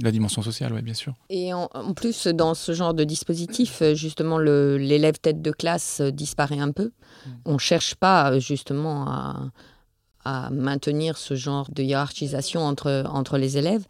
la 0.01 0.11
dimension 0.11 0.41
sociale, 0.41 0.73
ouais, 0.73 0.81
bien 0.81 0.95
sûr. 0.95 1.13
Et 1.29 1.53
en, 1.53 1.69
en, 1.73 1.93
plus 1.93 2.25
dans 2.27 2.55
ce 2.55 2.73
genre 2.73 2.95
de 2.95 3.03
dispositif, 3.03 3.83
justement 3.93 4.39
l'élève 4.39 5.19
tête 5.19 5.41
de 5.43 5.51
classe 5.51 5.90
disparaît 5.99 6.59
un 6.59 6.71
peu. 6.71 6.85
Mm. 7.25 7.29
On 7.45 7.53
ne 7.53 7.59
cherche 7.59 7.95
pas 7.95 8.39
justement 8.39 9.05
à, 9.07 9.51
maintenir 10.51 11.17
ce 11.17 11.33
genre 11.33 11.67
de 11.71 11.81
hiérarchisation 11.81 12.61
entre, 12.61 13.05
entre 13.09 13.39
les 13.39 13.57
élèves. 13.57 13.85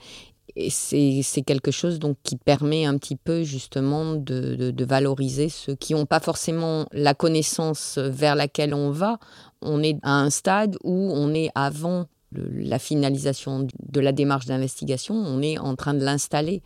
Et 0.56 0.70
c'est 0.70 1.42
quelque 1.46 1.72
chose 1.72 2.00
donc 2.00 2.16
qui 2.24 2.38
permet 2.38 2.86
un 2.86 2.98
petit 2.98 3.18
peu 3.18 3.44
justement 3.44 4.16
de, 4.16 4.72
de 4.72 4.86
valoriser 4.86 5.50
ceux 5.50 5.76
qui 5.76 5.94
n'ont 5.94 6.06
pas 6.06 6.22
forcément 6.22 6.86
la 6.94 7.14
connaissance 7.14 7.98
vers 7.98 8.36
laquelle 8.36 8.74
on 8.74 8.92
va. 8.92 9.20
On 9.62 9.84
est 9.84 9.98
à 10.04 10.14
un 10.14 10.30
stade 10.30 10.78
où 10.86 11.12
on 11.14 11.34
est 11.34 11.52
avant 11.54 12.08
la 12.34 12.80
finalisation 12.80 13.68
de 13.80 14.00
la 14.00 14.12
démarche 14.12 14.46
d'investigation, 14.46 15.16
on 15.16 15.42
est 15.42 15.58
en 15.58 15.76
train 15.76 15.94
de 15.94 16.04
l'installer. 16.04 16.62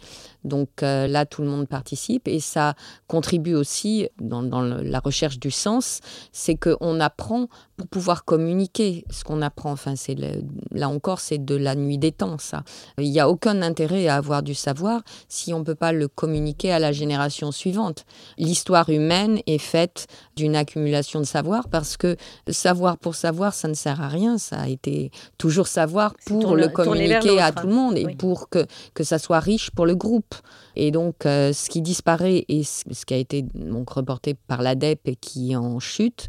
Donc 0.46 0.84
euh, 0.84 1.08
là, 1.08 1.26
tout 1.26 1.42
le 1.42 1.48
monde 1.48 1.68
participe 1.68 2.28
et 2.28 2.40
ça 2.40 2.76
contribue 3.08 3.56
aussi 3.56 4.08
dans, 4.22 4.42
la 4.62 5.00
recherche 5.00 5.40
du 5.40 5.52
sens, 5.52 6.00
c'est 6.32 6.56
qu'on 6.56 7.00
apprend 7.00 7.48
pour 7.78 7.88
pouvoir 7.88 8.24
communiquer 8.24 9.06
ce 9.10 9.24
qu'on 9.24 9.42
apprend. 9.42 9.72
Enfin, 9.72 9.96
c'est 9.96 10.16
là 10.72 10.88
encore, 10.88 11.20
c'est 11.20 11.44
de 11.44 11.56
la 11.56 11.76
nuit 11.76 11.98
des 11.98 12.12
temps, 12.12 12.38
ça. 12.38 12.64
Il 12.98 13.12
n'y 13.12 13.20
a 13.20 13.30
aucun 13.30 13.62
intérêt 13.62 14.08
à 14.08 14.16
avoir 14.16 14.44
du 14.44 14.54
savoir 14.54 15.02
si 15.28 15.54
on 15.54 15.60
ne 15.60 15.64
peut 15.64 15.76
pas 15.76 15.92
le 15.92 16.08
communiquer 16.08 16.72
à 16.72 16.80
la 16.80 16.92
génération 16.92 17.52
suivante. 17.52 18.06
L'histoire 18.38 18.90
humaine 18.90 19.40
est 19.48 19.58
faite 19.58 20.08
d'une 20.36 20.56
accumulation 20.56 21.20
de 21.20 21.26
savoir 21.26 21.70
parce 21.70 21.98
que 21.98 22.16
savoir 22.50 22.98
pour 22.98 23.16
savoir, 23.16 23.54
ça 23.54 23.68
ne 23.68 23.74
sert 23.74 24.02
à 24.02 24.08
rien. 24.08 24.38
Ça 24.38 24.62
a 24.62 24.68
été 24.68 25.12
toujours 25.38 25.68
savoir 25.68 26.14
pour 26.26 26.56
le 26.56 26.68
communiquer 26.68 27.40
à 27.42 27.52
tout 27.52 27.68
le 27.68 27.74
monde 27.74 27.98
et 27.98 28.16
pour 28.16 28.50
que, 28.50 28.66
que 28.94 29.04
ça 29.04 29.20
soit 29.20 29.40
riche 29.40 29.72
pour 29.72 29.86
le 29.86 29.96
groupe. 29.96 30.35
up. 30.36 30.46
Et 30.76 30.92
donc, 30.92 31.26
euh, 31.26 31.54
ce 31.54 31.70
qui 31.70 31.82
disparaît 31.82 32.46
et 32.48 32.64
ce 32.64 33.06
qui 33.06 33.14
a 33.14 33.18
été 33.18 33.44
donc, 33.54 33.90
reporté 33.90 34.34
par 34.34 34.62
l'ADEP 34.62 35.00
et 35.06 35.16
qui 35.16 35.56
en 35.56 35.80
chute, 35.80 36.28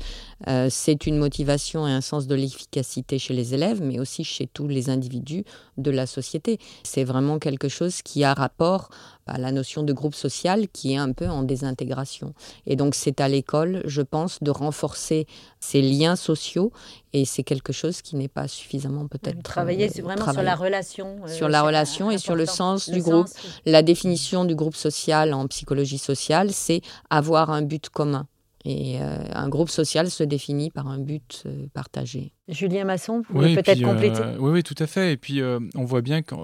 euh, 0.48 0.68
c'est 0.70 1.06
une 1.06 1.18
motivation 1.18 1.86
et 1.86 1.92
un 1.92 2.00
sens 2.00 2.26
de 2.26 2.34
l'efficacité 2.34 3.18
chez 3.18 3.34
les 3.34 3.54
élèves, 3.54 3.82
mais 3.82 3.98
aussi 3.98 4.24
chez 4.24 4.46
tous 4.46 4.68
les 4.68 4.90
individus 4.90 5.44
de 5.78 5.90
la 5.90 6.06
société. 6.06 6.58
C'est 6.84 7.04
vraiment 7.04 7.38
quelque 7.38 7.68
chose 7.68 8.02
qui 8.02 8.24
a 8.24 8.34
rapport 8.34 8.88
à 9.26 9.38
la 9.38 9.50
notion 9.50 9.82
de 9.82 9.92
groupe 9.92 10.14
social 10.14 10.68
qui 10.68 10.92
est 10.92 10.96
un 10.98 11.12
peu 11.12 11.28
en 11.28 11.42
désintégration. 11.42 12.32
Et 12.66 12.76
donc 12.76 12.94
c'est 12.94 13.20
à 13.20 13.28
l'école, 13.28 13.82
je 13.84 14.02
pense, 14.02 14.40
de 14.40 14.50
renforcer 14.50 15.26
ces 15.58 15.82
liens 15.82 16.16
sociaux 16.16 16.72
et 17.12 17.24
c'est 17.24 17.42
quelque 17.42 17.72
chose 17.72 18.02
qui 18.02 18.14
n'est 18.14 18.28
pas 18.28 18.46
suffisamment 18.46 19.08
peut-être 19.08 19.42
travailler 19.42 19.88
c'est 19.88 20.02
vraiment 20.02 20.30
sur 20.30 20.42
la 20.42 20.54
relation 20.54 21.16
euh, 21.24 21.28
sur 21.28 21.48
la 21.48 21.62
relation 21.62 22.10
et 22.10 22.18
sur 22.18 22.34
le 22.34 22.44
sens 22.46 22.90
du 22.90 23.00
groupe 23.00 23.28
la 23.64 23.82
définition 23.82 24.35
du 24.44 24.54
groupe 24.54 24.76
social 24.76 25.32
en 25.32 25.46
psychologie 25.46 25.98
sociale 25.98 26.52
c'est 26.52 26.80
avoir 27.10 27.50
un 27.50 27.62
but 27.62 27.88
commun 27.88 28.26
et 28.64 29.00
euh, 29.00 29.18
un 29.32 29.48
groupe 29.48 29.70
social 29.70 30.10
se 30.10 30.24
définit 30.24 30.70
par 30.70 30.88
un 30.88 30.98
but 30.98 31.44
euh, 31.46 31.66
partagé. 31.72 32.32
Julien 32.48 32.84
Masson, 32.84 33.22
vous 33.28 33.34
pouvez 33.34 33.54
peut-être 33.54 33.82
euh, 33.82 33.86
compléter 33.86 34.22
Oui, 34.38 34.50
oui, 34.50 34.62
tout 34.62 34.74
à 34.78 34.86
fait. 34.86 35.12
Et 35.12 35.16
puis, 35.16 35.40
on 35.74 35.84
voit 35.84 36.02
bien 36.02 36.22
que 36.22 36.34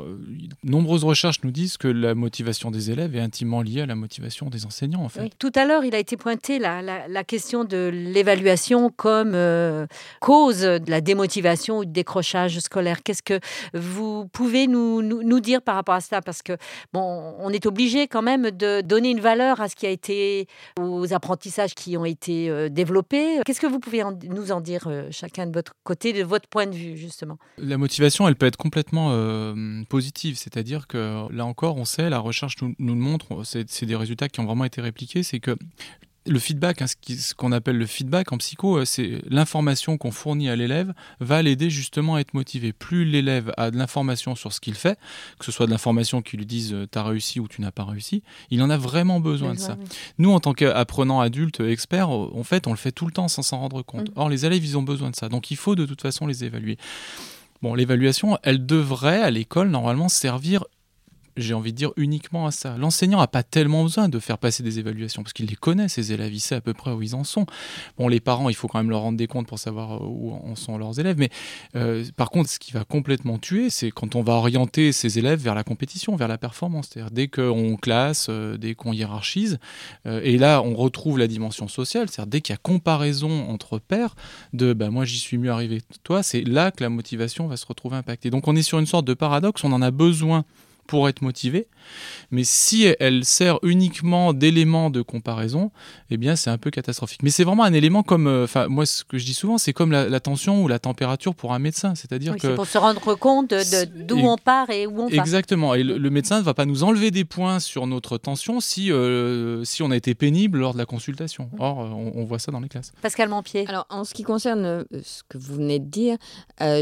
nombreuses 0.64 1.04
recherches 1.04 1.42
nous 1.42 1.50
disent 1.50 1.76
que 1.76 1.88
la 1.88 2.14
motivation 2.14 2.70
des 2.70 2.90
élèves 2.90 3.14
est 3.16 3.20
intimement 3.20 3.62
liée 3.62 3.82
à 3.82 3.86
la 3.86 3.94
motivation 3.94 4.48
des 4.48 4.64
enseignants. 4.64 5.02
En 5.02 5.08
fait. 5.08 5.30
Tout 5.38 5.52
à 5.54 5.64
l'heure, 5.64 5.84
il 5.84 5.94
a 5.94 5.98
été 5.98 6.16
pointé 6.16 6.58
la, 6.58 6.82
la, 6.82 7.24
question 7.24 7.64
de 7.64 7.90
l'évaluation 7.92 8.90
comme 8.90 9.36
cause 10.20 10.60
de 10.60 10.90
la 10.90 11.00
démotivation 11.00 11.78
ou 11.78 11.84
du 11.84 11.92
décrochage 11.92 12.58
scolaire. 12.58 13.02
Qu'est-ce 13.02 13.22
que 13.22 13.40
vous 13.74 14.26
pouvez 14.32 14.66
nous, 14.66 15.02
nous, 15.02 15.22
nous, 15.22 15.40
dire 15.40 15.62
par 15.62 15.74
rapport 15.74 15.94
à 15.94 16.00
cela 16.00 16.20
Parce 16.22 16.42
que, 16.42 16.56
bon, 16.92 17.34
on 17.38 17.50
est 17.50 17.66
obligé 17.66 18.08
quand 18.08 18.22
même 18.22 18.50
de 18.50 18.80
donner 18.80 19.10
une 19.10 19.20
valeur 19.20 19.60
à 19.60 19.68
ce 19.68 19.76
qui 19.76 19.86
a 19.86 19.90
été, 19.90 20.46
aux 20.80 21.12
apprentissages 21.12 21.74
qui 21.74 21.96
ont 21.96 22.04
été 22.04 22.12
été 22.22 22.48
euh, 22.50 22.68
développé. 22.68 23.40
Qu'est-ce 23.44 23.60
que 23.60 23.66
vous 23.66 23.80
pouvez 23.80 24.02
nous 24.28 24.52
en 24.52 24.60
dire 24.60 24.84
euh, 24.86 25.08
chacun 25.10 25.46
de 25.46 25.52
votre 25.52 25.74
côté, 25.82 25.91
de 25.94 26.22
votre 26.22 26.48
point 26.48 26.66
de 26.66 26.74
vue 26.74 26.96
justement. 26.96 27.38
La 27.58 27.78
motivation, 27.78 28.26
elle 28.28 28.36
peut 28.36 28.46
être 28.46 28.56
complètement 28.56 29.10
euh, 29.12 29.82
positive, 29.88 30.36
c'est-à-dire 30.36 30.86
que 30.86 31.26
là 31.32 31.44
encore, 31.44 31.76
on 31.76 31.84
sait, 31.84 32.10
la 32.10 32.18
recherche 32.18 32.56
nous, 32.60 32.74
le 32.78 32.94
montre, 32.94 33.42
c'est 33.44 33.84
des 33.84 33.96
résultats 33.96 34.28
qui 34.28 34.40
ont 34.40 34.44
vraiment 34.44 34.64
été 34.64 34.80
répliqués, 34.80 35.22
c'est 35.22 35.40
que 35.40 35.56
le 36.26 36.38
feedback, 36.38 36.82
hein, 36.82 36.86
ce 36.86 37.34
qu'on 37.34 37.52
appelle 37.52 37.78
le 37.78 37.86
feedback 37.86 38.32
en 38.32 38.38
psycho, 38.38 38.78
euh, 38.78 38.84
c'est 38.84 39.20
l'information 39.28 39.98
qu'on 39.98 40.12
fournit 40.12 40.48
à 40.48 40.56
l'élève 40.56 40.92
va 41.20 41.42
l'aider 41.42 41.70
justement 41.70 42.16
à 42.16 42.20
être 42.20 42.34
motivé. 42.34 42.72
Plus 42.72 43.04
l'élève 43.04 43.52
a 43.56 43.70
de 43.70 43.76
l'information 43.76 44.34
sur 44.34 44.52
ce 44.52 44.60
qu'il 44.60 44.74
fait, 44.74 44.98
que 45.38 45.44
ce 45.44 45.52
soit 45.52 45.66
de 45.66 45.70
l'information 45.70 46.22
qui 46.22 46.36
lui 46.36 46.46
dise 46.46 46.74
euh, 46.74 46.86
t'as 46.86 47.02
réussi 47.02 47.40
ou 47.40 47.48
tu 47.48 47.60
n'as 47.60 47.72
pas 47.72 47.84
réussi, 47.84 48.22
il 48.50 48.62
en 48.62 48.70
a 48.70 48.76
vraiment 48.76 49.20
besoin 49.20 49.54
de 49.54 49.58
ça. 49.58 49.76
Nous, 50.18 50.30
en 50.30 50.40
tant 50.40 50.52
qu'apprenants 50.52 51.20
adultes 51.20 51.60
experts, 51.60 52.10
en 52.10 52.42
fait, 52.44 52.66
on 52.66 52.70
le 52.70 52.76
fait 52.76 52.92
tout 52.92 53.06
le 53.06 53.12
temps 53.12 53.28
sans 53.28 53.42
s'en 53.42 53.58
rendre 53.58 53.82
compte. 53.82 54.10
Mm. 54.10 54.14
Or, 54.16 54.28
les 54.28 54.46
élèves, 54.46 54.64
ils 54.64 54.78
ont 54.78 54.82
besoin 54.82 55.10
de 55.10 55.16
ça. 55.16 55.28
Donc, 55.28 55.50
il 55.50 55.56
faut 55.56 55.74
de 55.74 55.86
toute 55.86 56.02
façon 56.02 56.26
les 56.26 56.44
évaluer. 56.44 56.76
Bon, 57.62 57.74
l'évaluation, 57.74 58.38
elle 58.42 58.66
devrait 58.66 59.22
à 59.22 59.30
l'école 59.30 59.70
normalement 59.70 60.08
servir 60.08 60.64
j'ai 61.36 61.54
envie 61.54 61.72
de 61.72 61.76
dire 61.76 61.92
uniquement 61.96 62.46
à 62.46 62.50
ça. 62.50 62.76
L'enseignant 62.76 63.18
n'a 63.18 63.26
pas 63.26 63.42
tellement 63.42 63.82
besoin 63.82 64.08
de 64.08 64.18
faire 64.18 64.38
passer 64.38 64.62
des 64.62 64.78
évaluations 64.78 65.22
parce 65.22 65.32
qu'il 65.32 65.46
les 65.46 65.56
connaît, 65.56 65.88
ses 65.88 66.12
élèves, 66.12 66.32
il 66.32 66.40
sait 66.40 66.54
à 66.54 66.60
peu 66.60 66.74
près 66.74 66.92
où 66.92 67.02
ils 67.02 67.14
en 67.14 67.24
sont. 67.24 67.46
Bon, 67.98 68.08
les 68.08 68.20
parents, 68.20 68.48
il 68.48 68.54
faut 68.54 68.68
quand 68.68 68.78
même 68.78 68.90
leur 68.90 69.00
rendre 69.00 69.18
des 69.18 69.26
comptes 69.26 69.46
pour 69.46 69.58
savoir 69.58 69.96
euh, 69.96 70.06
où 70.06 70.32
en 70.32 70.54
sont 70.56 70.78
leurs 70.78 70.98
élèves. 71.00 71.16
Mais 71.18 71.30
euh, 71.76 72.04
par 72.16 72.30
contre, 72.30 72.50
ce 72.50 72.58
qui 72.58 72.72
va 72.72 72.84
complètement 72.84 73.38
tuer, 73.38 73.70
c'est 73.70 73.90
quand 73.90 74.14
on 74.16 74.22
va 74.22 74.34
orienter 74.34 74.92
ses 74.92 75.18
élèves 75.18 75.40
vers 75.40 75.54
la 75.54 75.64
compétition, 75.64 76.16
vers 76.16 76.28
la 76.28 76.38
performance. 76.38 76.90
C'est-à-dire 76.92 77.10
dès 77.10 77.28
qu'on 77.28 77.76
classe, 77.76 78.26
euh, 78.28 78.56
dès 78.56 78.74
qu'on 78.74 78.92
hiérarchise, 78.92 79.58
et 80.06 80.36
là, 80.38 80.62
on 80.62 80.74
retrouve 80.74 81.18
la 81.18 81.26
dimension 81.26 81.68
sociale. 81.68 82.08
C'est-à-dire 82.08 82.30
dès 82.30 82.40
qu'il 82.40 82.52
y 82.52 82.56
a 82.56 82.58
comparaison 82.58 83.48
entre 83.48 83.78
pairs, 83.78 84.14
de 84.52 84.72
bah, 84.72 84.90
moi 84.90 85.04
j'y 85.04 85.18
suis 85.18 85.38
mieux 85.38 85.50
arrivé 85.50 85.80
que 85.80 85.98
toi, 86.02 86.22
c'est 86.22 86.42
là 86.42 86.70
que 86.70 86.82
la 86.82 86.90
motivation 86.90 87.46
va 87.46 87.56
se 87.56 87.66
retrouver 87.66 87.96
impactée. 87.96 88.30
Donc 88.30 88.48
on 88.48 88.56
est 88.56 88.62
sur 88.62 88.78
une 88.78 88.86
sorte 88.86 89.06
de 89.06 89.14
paradoxe, 89.14 89.64
on 89.64 89.72
en 89.72 89.82
a 89.82 89.90
besoin 89.90 90.44
pour 90.86 91.08
être 91.08 91.22
motivée. 91.22 91.68
Mais 92.30 92.44
si 92.44 92.86
elle 92.98 93.24
sert 93.24 93.58
uniquement 93.62 94.32
d'élément 94.32 94.90
de 94.90 95.02
comparaison, 95.02 95.70
eh 96.10 96.16
bien 96.16 96.36
c'est 96.36 96.50
un 96.50 96.58
peu 96.58 96.70
catastrophique. 96.70 97.22
Mais 97.22 97.30
c'est 97.30 97.44
vraiment 97.44 97.64
un 97.64 97.72
élément 97.72 98.02
comme, 98.02 98.26
euh, 98.26 98.44
enfin 98.44 98.68
moi 98.68 98.86
ce 98.86 99.04
que 99.04 99.18
je 99.18 99.24
dis 99.24 99.34
souvent, 99.34 99.58
c'est 99.58 99.72
comme 99.72 99.92
la, 99.92 100.20
tension 100.20 100.62
ou 100.62 100.68
la 100.68 100.78
température 100.78 101.34
pour 101.34 101.52
un 101.52 101.58
médecin, 101.58 101.94
c'est-à-dire 101.94 102.34
que 102.36 102.48
c'est 102.48 102.54
pour 102.54 102.66
se 102.66 102.78
rendre 102.78 103.14
compte 103.14 103.54
d'où 103.94 104.18
on 104.18 104.36
part 104.36 104.70
et 104.70 104.86
où 104.86 105.02
on 105.02 105.08
va. 105.08 105.16
Exactement. 105.16 105.74
Et 105.74 105.82
le, 105.82 106.10
médecin 106.10 106.38
ne 106.38 106.44
va 106.44 106.54
pas 106.54 106.66
nous 106.66 106.84
enlever 106.84 107.10
des 107.10 107.24
points 107.24 107.58
sur 107.58 107.86
notre 107.86 108.18
tension 108.18 108.60
si 108.60 108.92
euh, 108.92 109.64
si 109.64 109.82
on 109.82 109.90
a 109.90 109.96
été 109.96 110.14
pénible 110.14 110.58
lors 110.58 110.74
de 110.74 110.78
la 110.78 110.86
consultation. 110.86 111.50
Mm. 111.52 111.60
Or 111.60 111.78
on, 111.78 112.24
voit 112.24 112.38
ça 112.38 112.52
dans 112.52 112.60
les 112.60 112.68
classes. 112.68 112.92
Pascal 113.02 113.28
Montpied. 113.28 113.66
Alors 113.68 113.86
en 113.90 114.04
ce 114.04 114.14
qui 114.14 114.22
concerne 114.22 114.64
euh, 114.64 114.84
ce 115.02 115.22
que 115.28 115.38
vous 115.38 115.54
venez 115.56 115.78
de 115.78 115.86
dire, 115.86 116.16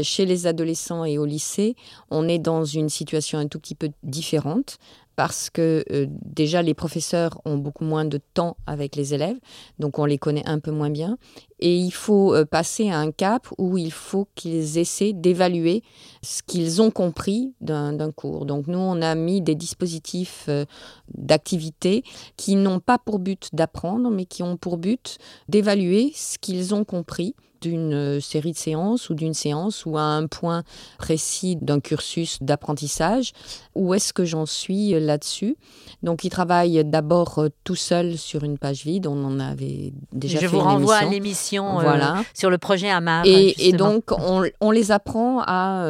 chez 0.03 0.25
les 0.25 0.47
adolescents 0.47 1.05
et 1.05 1.17
au 1.17 1.25
lycée, 1.25 1.75
on 2.09 2.27
est 2.27 2.39
dans 2.39 2.65
une 2.65 2.89
situation 2.89 3.39
un 3.39 3.47
tout 3.47 3.59
petit 3.59 3.75
peu 3.75 3.90
différente 4.03 4.77
parce 5.15 5.49
que 5.49 5.83
euh, 5.91 6.07
déjà 6.09 6.61
les 6.61 6.73
professeurs 6.73 7.41
ont 7.45 7.57
beaucoup 7.57 7.83
moins 7.83 8.05
de 8.05 8.19
temps 8.33 8.57
avec 8.65 8.95
les 8.95 9.13
élèves, 9.13 9.37
donc 9.77 9.99
on 9.99 10.05
les 10.05 10.17
connaît 10.17 10.47
un 10.47 10.59
peu 10.59 10.71
moins 10.71 10.89
bien. 10.89 11.17
Et 11.59 11.77
il 11.77 11.91
faut 11.91 12.33
euh, 12.33 12.45
passer 12.45 12.89
à 12.89 12.97
un 12.97 13.11
cap 13.11 13.47
où 13.57 13.77
il 13.77 13.91
faut 13.91 14.27
qu'ils 14.33 14.77
essaient 14.77 15.13
d'évaluer 15.13 15.83
ce 16.23 16.41
qu'ils 16.41 16.81
ont 16.81 16.91
compris 16.91 17.53
d'un 17.61 18.11
cours. 18.11 18.45
Donc 18.45 18.67
nous, 18.67 18.79
on 18.79 19.01
a 19.01 19.13
mis 19.13 19.41
des 19.41 19.53
dispositifs 19.53 20.45
euh, 20.47 20.65
d'activité 21.13 22.03
qui 22.37 22.55
n'ont 22.55 22.79
pas 22.79 22.97
pour 22.97 23.19
but 23.19 23.49
d'apprendre, 23.53 24.09
mais 24.09 24.25
qui 24.25 24.41
ont 24.43 24.57
pour 24.57 24.77
but 24.77 25.17
d'évaluer 25.49 26.13
ce 26.15 26.39
qu'ils 26.39 26.73
ont 26.73 26.83
compris 26.83 27.35
d'une 27.61 27.93
euh, 27.93 28.19
série 28.19 28.51
de 28.51 28.57
séances 28.57 29.09
ou 29.09 29.13
d'une 29.13 29.33
séance 29.33 29.85
ou 29.85 29.97
à 29.97 30.01
un 30.01 30.27
point 30.27 30.63
précis 30.97 31.55
d'un 31.55 31.79
cursus 31.79 32.39
d'apprentissage? 32.41 33.31
Où 33.75 33.93
est-ce 33.93 34.13
que 34.13 34.25
j'en 34.25 34.45
suis 34.45 34.93
euh, 34.93 34.99
là-dessus? 34.99 35.55
Donc, 36.03 36.23
il 36.23 36.29
travaille 36.29 36.83
d'abord 36.83 37.39
euh, 37.39 37.49
tout 37.63 37.75
seul 37.75 38.17
sur 38.17 38.43
une 38.43 38.57
page 38.57 38.83
vide. 38.83 39.07
On 39.07 39.23
en 39.23 39.39
avait 39.39 39.93
déjà 40.11 40.39
Je 40.39 40.47
fait 40.47 40.47
vous 40.47 40.59
renvoie 40.59 40.95
à 40.95 41.05
l'émission 41.05 41.79
voilà. 41.79 42.23
sur 42.33 42.49
le 42.49 42.57
projet 42.57 42.89
Amar. 42.89 43.25
Et, 43.25 43.67
et 43.67 43.71
donc, 43.71 44.11
on, 44.11 44.43
on, 44.59 44.71
les 44.71 44.91
apprend 44.91 45.41
à, 45.45 45.85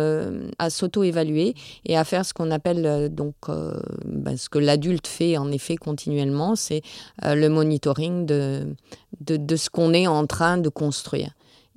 à 0.60 0.70
s'auto-évaluer 0.70 1.56
et 1.86 1.98
à 1.98 2.04
faire 2.04 2.26
ce 2.26 2.34
qu'on 2.34 2.52
appelle 2.52 3.14
donc 3.14 3.36
ben, 3.48 4.38
ce 4.38 4.50
que 4.50 4.60
l'adulte 4.60 5.08
fait 5.08 5.38
en 5.38 5.52
effet 5.52 5.76
continuellement, 5.76 6.56
c'est 6.56 6.82
le 7.24 7.48
monitoring 7.48 8.26
de, 8.26 8.76
de, 9.20 9.38
de 9.38 9.56
ce 9.56 9.70
qu'on 9.70 9.94
est 9.94 10.08
en 10.08 10.26
train 10.26 10.58
de 10.58 10.70
construire. 10.70 11.32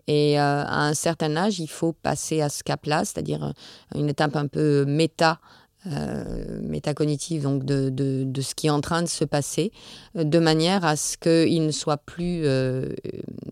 Et 0.07 0.39
euh, 0.39 0.65
à 0.65 0.87
un 0.87 0.95
certain 0.95 1.37
âge, 1.37 1.61
il 1.61 1.69
faut 1.69 1.93
passer 1.93 2.41
à 2.41 2.49
ce 2.49 2.63
cap-là, 2.63 3.05
c'est-à-dire 3.05 3.45
euh, 3.45 3.99
une 3.99 4.09
étape 4.09 4.37
un 4.37 4.47
peu 4.47 4.85
méta 4.85 5.41
euh, 5.87 6.61
métacognitive, 6.63 7.43
donc 7.43 7.65
de, 7.67 7.91
de, 7.91 8.25
de, 8.25 8.41
ce 8.41 8.55
qui 8.55 8.69
est 8.69 8.71
en 8.71 8.81
train 8.81 9.03
de 9.03 9.07
se 9.07 9.23
passer, 9.23 9.71
de 10.15 10.39
manière 10.39 10.83
à 10.83 10.97
ce 10.97 11.19
qu'il 11.19 11.67
ne 11.67 11.73
soit 11.73 11.99
plus 11.99 12.47
euh, 12.47 12.89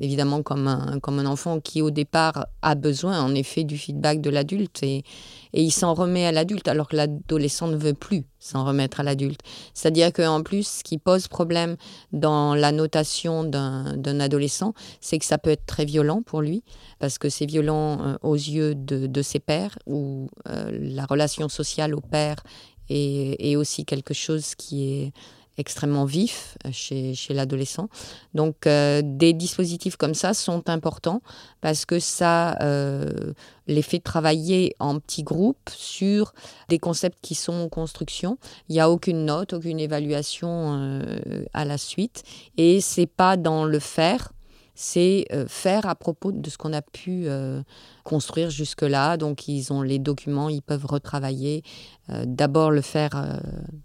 évidemment 0.01 0.43
comme 0.43 0.67
un, 0.67 0.99
comme 0.99 1.19
un 1.19 1.27
enfant 1.27 1.61
qui 1.61 1.83
au 1.83 1.91
départ 1.91 2.47
a 2.63 2.75
besoin 2.75 3.23
en 3.23 3.35
effet 3.35 3.65
du 3.65 3.77
feedback 3.77 4.23
de 4.23 4.31
l'adulte. 4.31 4.83
Et, 4.83 5.05
et 5.53 5.63
il 5.63 5.71
s'en 5.71 5.95
remet 5.95 6.27
à 6.27 6.33
l'adulte 6.33 6.69
alors 6.69 6.89
que 6.89 6.97
l'adolescent 6.97 7.69
ne 7.69 7.77
veut 7.77 7.95
plus 7.95 8.25
s'en 8.39 8.65
remettre 8.65 9.01
à 9.01 9.03
l'adulte. 9.03 9.41
C'est-à-dire 9.75 10.13
qu'en 10.13 10.43
plus, 10.43 10.67
ce 10.67 10.85
qui 10.85 10.99
pose 10.99 11.29
problème 11.29 11.77
dans 12.13 12.55
la 12.55 12.73
notation 12.73 13.45
d'un 13.45 14.21
adolescent, 14.21 14.75
c'est 15.01 15.19
que 15.19 15.25
ça 15.25 15.39
peut 15.39 15.51
être 15.51 15.67
très 15.67 15.85
violent 15.85 16.23
pour 16.23 16.43
lui, 16.43 16.65
parce 16.99 17.19
que 17.19 17.29
c'est 17.29 17.47
violent 17.47 18.01
euh, 18.01 18.17
aux 18.23 18.35
yeux 18.35 18.75
de, 18.75 19.23
ses 19.23 19.41
pères, 19.41 19.79
où 19.87 20.29
la 20.47 21.07
relation 21.07 21.49
sociale 21.49 21.95
au 21.95 22.01
père 22.01 22.43
est, 22.89 23.37
est 23.39 23.57
aussi 23.57 23.85
quelque 23.85 24.15
chose 24.15 24.55
qui 24.55 24.93
est 24.93 25.13
extrêmement 25.59 26.05
vif 26.05 26.57
euh, 26.67 26.71
chez, 26.73 27.15
chez 27.15 27.35
l'adolescent. 27.35 27.89
Donc 28.35 28.67
euh, 28.67 29.03
des 29.05 29.33
dispositifs 29.33 29.97
comme 29.97 30.15
ça 30.15 30.35
sont 30.35 30.69
importants 30.69 31.23
parce 31.61 31.85
que 31.85 31.99
ça 31.99 32.57
euh, 32.63 33.33
les 33.67 33.83
fait 33.83 34.01
travailler 34.01 34.75
en 34.79 34.99
petits 34.99 35.23
groupes 35.23 35.71
sur 35.71 36.33
des 36.69 36.79
concepts 36.79 37.19
qui 37.23 37.35
sont 37.35 37.53
en 37.53 37.69
construction. 37.69 38.39
Il 38.69 38.73
n'y 38.75 38.81
a 38.81 38.91
aucune 38.91 39.25
note, 39.25 39.53
aucune 39.53 39.81
évaluation 39.81 40.77
euh, 40.79 41.45
à 41.53 41.65
la 41.65 41.79
suite 41.79 42.23
et 42.57 42.81
c'est 42.81 43.07
pas 43.07 43.37
dans 43.37 43.65
le 43.65 43.79
faire 43.79 44.33
c'est 44.75 45.27
euh, 45.33 45.47
faire 45.47 45.87
à 45.87 45.95
propos 45.95 46.33
de 46.33 46.49
ce 46.49 46.57
qu'on 46.57 46.73
a 46.73 46.83
pu 46.83 47.25
euh, 47.27 47.63
construire 48.05 48.51
jusque-là. 48.51 49.17
Donc, 49.17 49.49
ils 49.49 49.73
ont 49.73 49.83
les 49.83 49.99
documents, 49.99 50.49
ils 50.49 50.63
peuvent 50.63 50.87
retravailler. 50.87 51.63
Euh, 52.11 52.25
d'abord 52.27 52.71
le 52.71 52.81
faire 52.81 53.41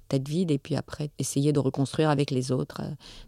tête 0.08 0.28
vide 0.28 0.52
et 0.52 0.58
puis 0.58 0.76
après 0.76 1.12
essayer 1.20 1.52
de 1.54 1.60
reconstruire 1.60 2.10
avec 2.10 2.32
les 2.32 2.52
autres 2.52 2.82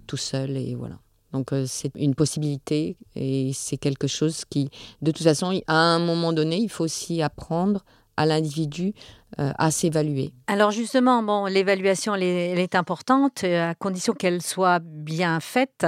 tout 0.08 0.18
seul. 0.18 0.58
Et 0.58 0.76
voilà. 0.76 0.98
Donc, 1.34 1.52
c'est 1.68 1.92
une 1.96 2.16
possibilité 2.16 2.98
et 3.16 3.52
c'est 3.54 3.78
quelque 3.78 4.08
chose 4.08 4.46
qui, 4.50 4.70
de 5.02 5.12
toute 5.12 5.24
façon, 5.24 5.62
à 5.68 5.76
un 5.76 6.00
moment 6.00 6.34
donné, 6.34 6.58
il 6.58 6.70
faut 6.70 6.86
aussi 6.86 7.22
apprendre 7.22 7.84
à 8.18 8.26
l'individu 8.26 8.94
à 9.38 9.72
s'évaluer. 9.72 10.34
Alors 10.48 10.72
justement, 10.72 11.22
bon, 11.24 11.46
l'évaluation 11.46 12.16
elle, 12.16 12.24
est 12.24 12.76
importante 12.76 13.44
à 13.44 13.76
condition 13.76 14.14
qu'elle 14.14 14.42
soit 14.42 14.80
bien 14.80 15.40
faite 15.40 15.86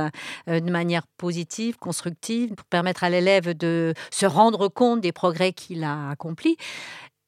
de 0.47 0.71
manière 0.71 1.07
positive, 1.17 1.77
constructive, 1.77 2.53
pour 2.53 2.65
permettre 2.65 3.03
à 3.03 3.09
l'élève 3.09 3.57
de 3.57 3.93
se 4.11 4.25
rendre 4.25 4.67
compte 4.67 5.01
des 5.01 5.11
progrès 5.11 5.53
qu'il 5.53 5.83
a 5.83 6.11
accomplis. 6.11 6.57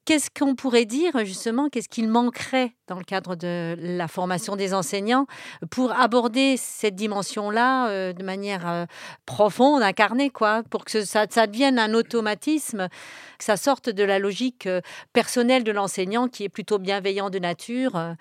Qu'est-ce 0.05 0.29
qu'on 0.37 0.53
pourrait 0.53 0.83
dire 0.83 1.23
justement, 1.23 1.69
qu'est-ce 1.69 1.87
qu'il 1.87 2.09
manquerait 2.09 2.73
dans 2.87 2.97
le 2.97 3.05
cadre 3.05 3.35
de 3.37 3.77
la 3.79 4.09
formation 4.09 4.57
des 4.57 4.73
enseignants 4.73 5.27
pour 5.71 5.93
aborder 5.93 6.57
cette 6.57 6.95
dimension-là 6.95 7.87
euh, 7.87 8.11
de 8.11 8.21
manière 8.21 8.69
euh, 8.69 8.85
profonde, 9.25 9.81
incarnée, 9.81 10.29
quoi, 10.29 10.61
pour 10.69 10.83
que 10.83 11.05
ça, 11.05 11.25
devienne 11.25 11.79
un 11.79 11.93
automatisme, 11.93 12.89
que 13.37 13.45
ça 13.45 13.55
sorte 13.55 13.89
de 13.89 14.03
la 14.03 14.19
logique 14.19 14.67
euh, 14.67 14.81
personnelle 15.13 15.63
de 15.63 15.71
l'enseignant 15.71 16.27
qui 16.27 16.43
est 16.43 16.49
plutôt 16.49 16.79
bienveillant 16.79 17.29
de 17.29 17.39
nature 17.39 18.15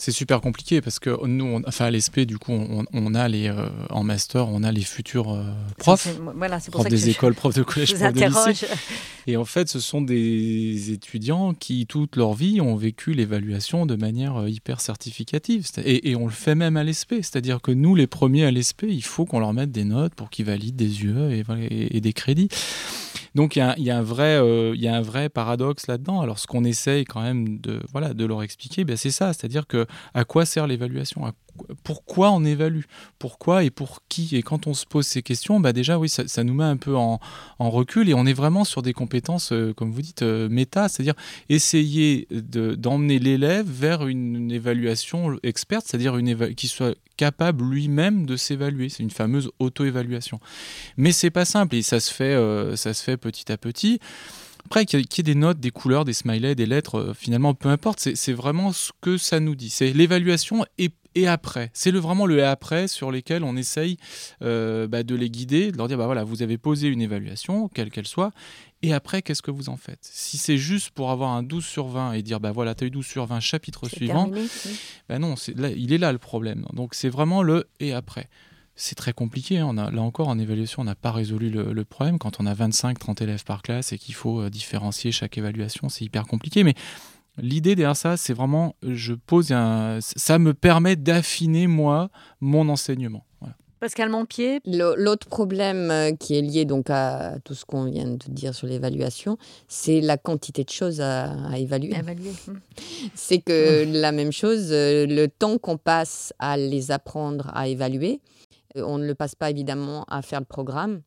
c'est 0.00 0.12
super 0.12 0.40
compliqué 0.40 0.80
parce 0.80 0.98
que 0.98 1.26
nous, 1.26 1.60
enfin 1.66 1.84
à 1.84 1.90
l'ESP, 1.90 2.20
du 2.20 2.38
coup, 2.38 2.52
on, 2.52 3.14
a 3.14 3.28
les 3.28 3.48
euh, 3.48 3.68
en 3.90 4.02
master, 4.02 4.48
on 4.48 4.62
a 4.62 4.72
les 4.72 4.80
futurs 4.80 5.34
euh, 5.34 5.44
profs, 5.76 6.08
voilà, 6.34 6.58
pour 6.58 6.80
profs 6.80 6.88
des 6.88 7.10
écoles, 7.10 7.34
profs 7.34 7.54
de 7.54 7.62
collège, 7.64 7.94
profs 7.94 8.14
de 8.14 8.50
lycée. 8.50 8.66
Et 9.26 9.36
en 9.36 9.44
fait, 9.44 9.68
ce 9.68 9.78
sont 9.78 10.00
des 10.00 10.90
étudiants 10.90 11.52
qui 11.52 11.86
toute 11.86 12.16
leur 12.16 12.32
vie 12.32 12.62
ont 12.62 12.76
vécu 12.76 13.12
l'évaluation 13.12 13.84
de 13.84 13.94
manière 13.94 14.38
euh, 14.38 14.48
hyper 14.48 14.80
certificative. 14.80 15.66
Et, 15.84 16.16
on 16.16 16.24
le 16.24 16.32
fait 16.32 16.54
même 16.54 16.78
à 16.78 16.82
l'ESP, 16.82 17.16
c'est-à-dire 17.16 17.60
que 17.60 17.70
nous, 17.70 17.94
les 17.94 18.06
premiers 18.06 18.46
à 18.46 18.50
l'ESP, 18.50 18.86
il 18.88 19.04
faut 19.04 19.26
qu'on 19.26 19.38
leur 19.38 19.52
mette 19.52 19.70
des 19.70 19.84
notes 19.84 20.14
pour 20.14 20.30
qu'ils 20.30 20.46
valident 20.46 20.76
des 20.76 21.04
UE 21.04 21.30
et, 21.30 21.96
et 21.96 22.00
des 22.00 22.12
crédits. 22.14 22.48
Donc 23.34 23.56
il 23.56 23.60
y, 23.78 23.90
a, 23.90 23.96
un 23.96 24.02
vrai, 24.02 24.36
euh, 24.36 24.72
il 24.74 24.80
y 24.80 24.88
a 24.88 24.94
un 24.94 25.00
vrai 25.00 25.28
paradoxe 25.28 25.86
là-dedans. 25.86 26.20
Alors 26.20 26.38
ce 26.38 26.46
qu'on 26.46 26.64
essaye 26.64 27.04
quand 27.04 27.22
même 27.22 27.58
de, 27.58 27.80
voilà, 27.92 28.14
de 28.14 28.24
leur 28.24 28.42
expliquer, 28.42 28.84
ben, 28.84 28.96
c'est 28.96 29.10
ça, 29.10 29.32
c'est-à-dire 29.32 29.66
que 29.66 29.86
à 30.14 30.24
quoi 30.24 30.44
sert 30.44 30.66
l'évaluation? 30.66 31.32
Pourquoi 31.84 32.30
on 32.30 32.44
évalue 32.44 32.82
Pourquoi 33.18 33.64
et 33.64 33.70
pour 33.70 34.02
qui 34.08 34.36
Et 34.36 34.42
quand 34.42 34.66
on 34.66 34.74
se 34.74 34.86
pose 34.86 35.06
ces 35.06 35.22
questions, 35.22 35.60
bah 35.60 35.72
déjà, 35.72 35.98
oui, 35.98 36.08
ça, 36.08 36.44
nous 36.44 36.54
met 36.54 36.64
un 36.64 36.76
peu 36.76 36.96
en, 36.96 37.18
recul 37.58 38.08
et 38.08 38.14
on 38.14 38.26
est 38.26 38.32
vraiment 38.32 38.64
sur 38.64 38.82
des 38.82 38.92
compétences, 38.92 39.52
euh, 39.52 39.72
comme 39.72 39.92
vous 39.92 40.02
dites, 40.02 40.22
euh, 40.22 40.48
méta, 40.48 40.88
c'est-à-dire 40.88 41.14
essayer 41.48 42.26
d'emmener 42.30 43.18
l'élève 43.18 43.66
vers 43.68 44.06
une, 44.06 44.50
évaluation 44.50 45.38
experte, 45.42 45.86
c'est-à-dire 45.86 46.16
une 46.16 46.54
qui 46.54 46.66
soit 46.68 46.96
capable 47.16 47.64
lui-même 47.64 48.26
de 48.26 48.36
s'évaluer. 48.36 48.88
C'est 48.88 49.02
une 49.02 49.10
fameuse 49.10 49.50
auto-évaluation. 49.58 50.40
Mais 50.96 51.12
c'est 51.12 51.30
pas 51.30 51.44
simple 51.44 51.76
et 51.76 51.82
ça 51.82 52.00
se 52.00 52.12
fait, 52.12 52.34
euh, 52.34 52.76
ça 52.76 52.94
se 52.94 53.02
fait 53.02 53.16
petit 53.16 53.52
à 53.52 53.56
petit. 53.56 54.00
Après, 54.70 54.86
qu'il 54.86 55.00
y, 55.00 55.02
ait 55.02 55.22
des 55.24 55.34
notes, 55.34 55.58
des 55.58 55.72
couleurs, 55.72 56.04
des 56.04 56.12
smileys, 56.12 56.54
des 56.54 56.64
lettres, 56.64 57.12
finalement, 57.16 57.54
peu 57.54 57.68
importe, 57.68 57.98
c'est 58.14 58.32
vraiment 58.32 58.72
ce 58.72 58.92
que 59.00 59.16
ça 59.16 59.40
nous 59.40 59.56
dit. 59.56 59.68
C'est 59.68 59.92
l'évaluation 59.92 60.64
et 60.78 60.90
et 61.14 61.26
après. 61.26 61.70
C'est 61.74 61.90
le, 61.90 61.98
vraiment 61.98 62.26
le 62.26 62.38
et 62.38 62.42
après 62.42 62.88
sur 62.88 63.10
lesquels 63.10 63.42
on 63.42 63.56
essaye 63.56 63.96
euh, 64.42 64.86
bah, 64.86 65.02
de 65.02 65.14
les 65.14 65.30
guider, 65.30 65.72
de 65.72 65.76
leur 65.76 65.88
dire 65.88 65.98
bah 65.98 66.06
voilà, 66.06 66.24
vous 66.24 66.42
avez 66.42 66.58
posé 66.58 66.88
une 66.88 67.02
évaluation, 67.02 67.68
quelle 67.68 67.90
qu'elle 67.90 68.06
soit, 68.06 68.30
et 68.82 68.94
après, 68.94 69.20
qu'est-ce 69.20 69.42
que 69.42 69.50
vous 69.50 69.68
en 69.68 69.76
faites? 69.76 69.98
Si 70.02 70.38
c'est 70.38 70.56
juste 70.56 70.90
pour 70.90 71.10
avoir 71.10 71.30
un 71.30 71.42
12 71.42 71.64
sur 71.64 71.88
20 71.88 72.12
et 72.12 72.22
dire 72.22 72.40
bah 72.40 72.52
voilà, 72.52 72.74
tu 72.74 72.84
as 72.84 72.86
eu 72.86 72.90
12 72.90 73.04
sur 73.04 73.26
20, 73.26 73.40
chapitre 73.40 73.88
suivant, 73.88 74.30
bah 75.08 75.18
non, 75.18 75.34
là, 75.56 75.70
il 75.70 75.92
est 75.92 75.98
là 75.98 76.12
le 76.12 76.18
problème. 76.18 76.64
Donc 76.72 76.94
c'est 76.94 77.10
vraiment 77.10 77.42
le 77.42 77.66
et 77.80 77.92
après. 77.92 78.28
C'est 78.76 78.94
très 78.94 79.12
compliqué. 79.12 79.58
Hein. 79.58 79.66
On 79.68 79.76
a, 79.76 79.90
là 79.90 80.02
encore, 80.02 80.28
en 80.28 80.38
évaluation, 80.38 80.82
on 80.82 80.84
n'a 80.84 80.94
pas 80.94 81.12
résolu 81.12 81.50
le, 81.50 81.72
le, 81.72 81.84
problème. 81.84 82.18
Quand 82.18 82.40
on 82.40 82.46
a 82.46 82.54
25-30 82.54 83.22
élèves 83.22 83.44
par 83.44 83.62
classe 83.62 83.92
et 83.92 83.98
qu'il 83.98 84.14
faut 84.14 84.40
euh, 84.40 84.50
différencier 84.50 85.12
chaque 85.12 85.36
évaluation, 85.36 85.88
c'est 85.88 86.04
hyper 86.04 86.26
compliqué. 86.26 86.64
Mais 86.64 86.74
L'idée 87.38 87.74
derrière 87.74 87.96
ça, 87.96 88.16
c'est 88.16 88.32
vraiment, 88.32 88.74
je 88.82 89.14
pose 89.14 89.52
un, 89.52 89.98
ça 90.00 90.38
me 90.38 90.52
permet 90.52 90.96
d'affiner 90.96 91.66
moi 91.66 92.10
mon 92.40 92.68
enseignement. 92.68 93.24
Pascal 93.78 94.10
Montpied 94.10 94.60
L'autre 94.66 95.26
problème 95.26 95.90
euh, 95.90 96.12
qui 96.12 96.36
est 96.36 96.42
lié 96.42 96.66
donc 96.66 96.90
à 96.90 97.38
tout 97.44 97.54
ce 97.54 97.64
qu'on 97.64 97.84
vient 97.84 98.08
de 98.08 98.18
dire 98.28 98.54
sur 98.54 98.66
l'évaluation, 98.66 99.38
c'est 99.68 100.02
la 100.02 100.18
quantité 100.18 100.64
de 100.64 100.68
choses 100.68 101.00
à, 101.00 101.34
évaluer. 101.56 101.94
Hmm. 101.96 102.58
C'est 103.14 103.38
que 103.38 103.86
hmm. 103.86 103.92
la 103.92 104.12
même 104.12 104.32
chose, 104.32 104.68
euh, 104.70 105.06
le 105.06 105.28
temps 105.28 105.56
qu'on 105.56 105.78
passe 105.78 106.34
à 106.38 106.58
les 106.58 106.90
apprendre 106.90 107.50
à 107.54 107.68
évaluer, 107.68 108.20
on 108.76 108.98
ne 108.98 109.06
le 109.06 109.14
passe 109.14 109.34
pas 109.34 109.50
évidemment 109.50 110.04
à 110.08 110.22
faire 110.22 110.40
le 110.40 110.46
programme. 110.46 111.02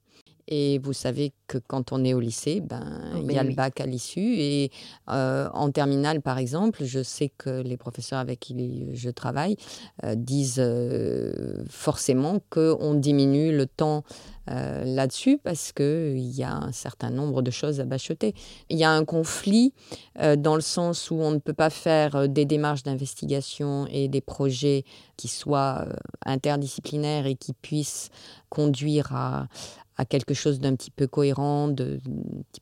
Et 0.47 0.79
vous 0.79 0.93
savez 0.93 1.34
que 1.47 1.58
quand 1.58 1.91
on 1.91 2.03
est 2.03 2.13
au 2.13 2.19
lycée, 2.19 2.60
ben, 2.60 2.84
oh, 3.15 3.19
il 3.23 3.32
y 3.32 3.38
a 3.38 3.43
le 3.43 3.53
bac 3.53 3.79
à 3.79 3.86
l'issue. 3.86 4.36
Et 4.38 4.71
euh, 5.10 5.47
en 5.53 5.71
terminale, 5.71 6.21
par 6.21 6.38
exemple, 6.38 6.84
je 6.84 7.01
sais 7.01 7.29
que 7.29 7.62
les 7.62 7.77
professeurs 7.77 8.19
avec 8.19 8.39
qui 8.41 8.88
je 8.93 9.10
travaille 9.10 9.56
euh, 10.03 10.15
disent 10.15 10.60
euh, 10.60 11.63
forcément 11.69 12.39
qu'on 12.49 12.93
diminue 12.95 13.56
le 13.56 13.65
temps 13.65 14.03
là-dessus 14.45 15.39
parce 15.41 15.71
qu'il 15.71 16.17
y 16.17 16.43
a 16.43 16.53
un 16.53 16.73
certain 16.73 17.10
nombre 17.10 17.41
de 17.41 17.49
choses 17.49 17.79
à 17.79 17.86
bacheter. 17.86 18.36
Il 18.69 18.77
y 18.77 18.84
a 18.84 18.91
un 18.91 19.06
conflit 19.06 19.73
dans 20.19 20.56
le 20.56 20.62
sens 20.62 21.10
où 21.12 21.15
on 21.15 21.32
ne 21.32 21.38
peut 21.38 21.53
pas 21.53 21.69
faire 21.69 22.27
des 22.27 22.43
démarches 22.43 22.84
d'investigation 22.84 23.88
et 23.89 24.10
des 24.10 24.19
projets 24.19 24.84
qui 25.15 25.29
soient 25.29 25.86
interdisciplinaires 26.25 27.25
et 27.25 27.36
qui 27.36 27.53
puissent 27.53 28.10
conduire 28.49 29.15
à 29.15 29.47
à 29.83 29.83
quelque 30.10 30.34
chose 30.34 30.60
d'un 30.60 30.75
petit 30.75 30.91
peu 30.91 31.08
cohérent, 31.08 31.67
de, 31.67 31.99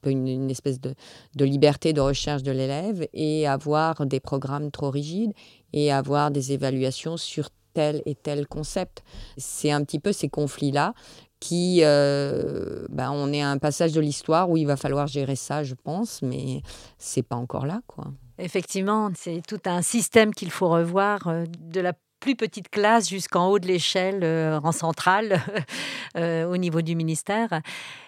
peu 0.02 0.10
une, 0.10 0.50
espèce 0.50 0.80
de, 0.80 0.94
de, 1.36 1.46
liberté 1.46 1.94
de 1.94 2.02
recherche 2.02 2.44
de 2.44 2.52
l'élève 2.52 3.08
et 3.13 3.48
avoir 3.48 4.06
des 4.06 4.20
programmes 4.20 4.72
trop 4.72 4.89
rigides 4.89 5.34
et 5.74 5.91
avoir 5.91 6.32
des 6.32 6.52
évaluations 6.52 7.17
sur 7.17 7.50
tel 7.74 8.02
et 8.06 8.15
tel 8.15 8.48
concept. 8.48 9.04
C'est 9.38 9.72
un 9.72 9.84
petit 9.84 10.00
peu 10.00 10.12
ces 10.12 10.30
conflits-là 10.30 10.94
qui, 11.39 11.80
euh, 11.82 12.86
ben 12.89 13.12
on 13.12 13.34
est 13.34 13.41
à 13.41 13.50
un 13.50 13.58
passage 13.58 13.94
de 13.94 14.00
l'histoire 14.00 14.50
où 14.50 14.58
il 14.58 14.67
va 14.67 14.78
falloir 14.78 15.08
gérer 15.08 15.36
ça, 15.36 15.63
je 15.63 15.74
pense, 15.74 16.22
mais 16.22 16.62
c'est 17.00 17.24
pas 17.24 17.36
encore 17.36 17.65
là, 17.65 17.82
quoi. 17.88 18.06
Effectivement, 18.38 19.12
c'est 19.15 19.41
tout 19.48 19.60
un 19.65 19.82
système 19.82 20.34
qu'il 20.34 20.52
faut 20.52 20.70
revoir 20.70 21.28
euh, 21.28 21.46
de 21.60 21.82
la 21.82 21.94
plus 22.22 22.36
petite 22.36 22.70
classe 22.70 23.10
jusqu'en 23.10 23.48
haut 23.48 23.60
de 23.60 23.68
l'échelle 23.68 24.22
euh, 24.24 24.60
en 24.64 24.72
centrale 24.72 25.42
euh, 26.18 26.46
au 26.46 26.56
niveau 26.56 26.82
du 26.82 26.96
ministère. 26.96 27.62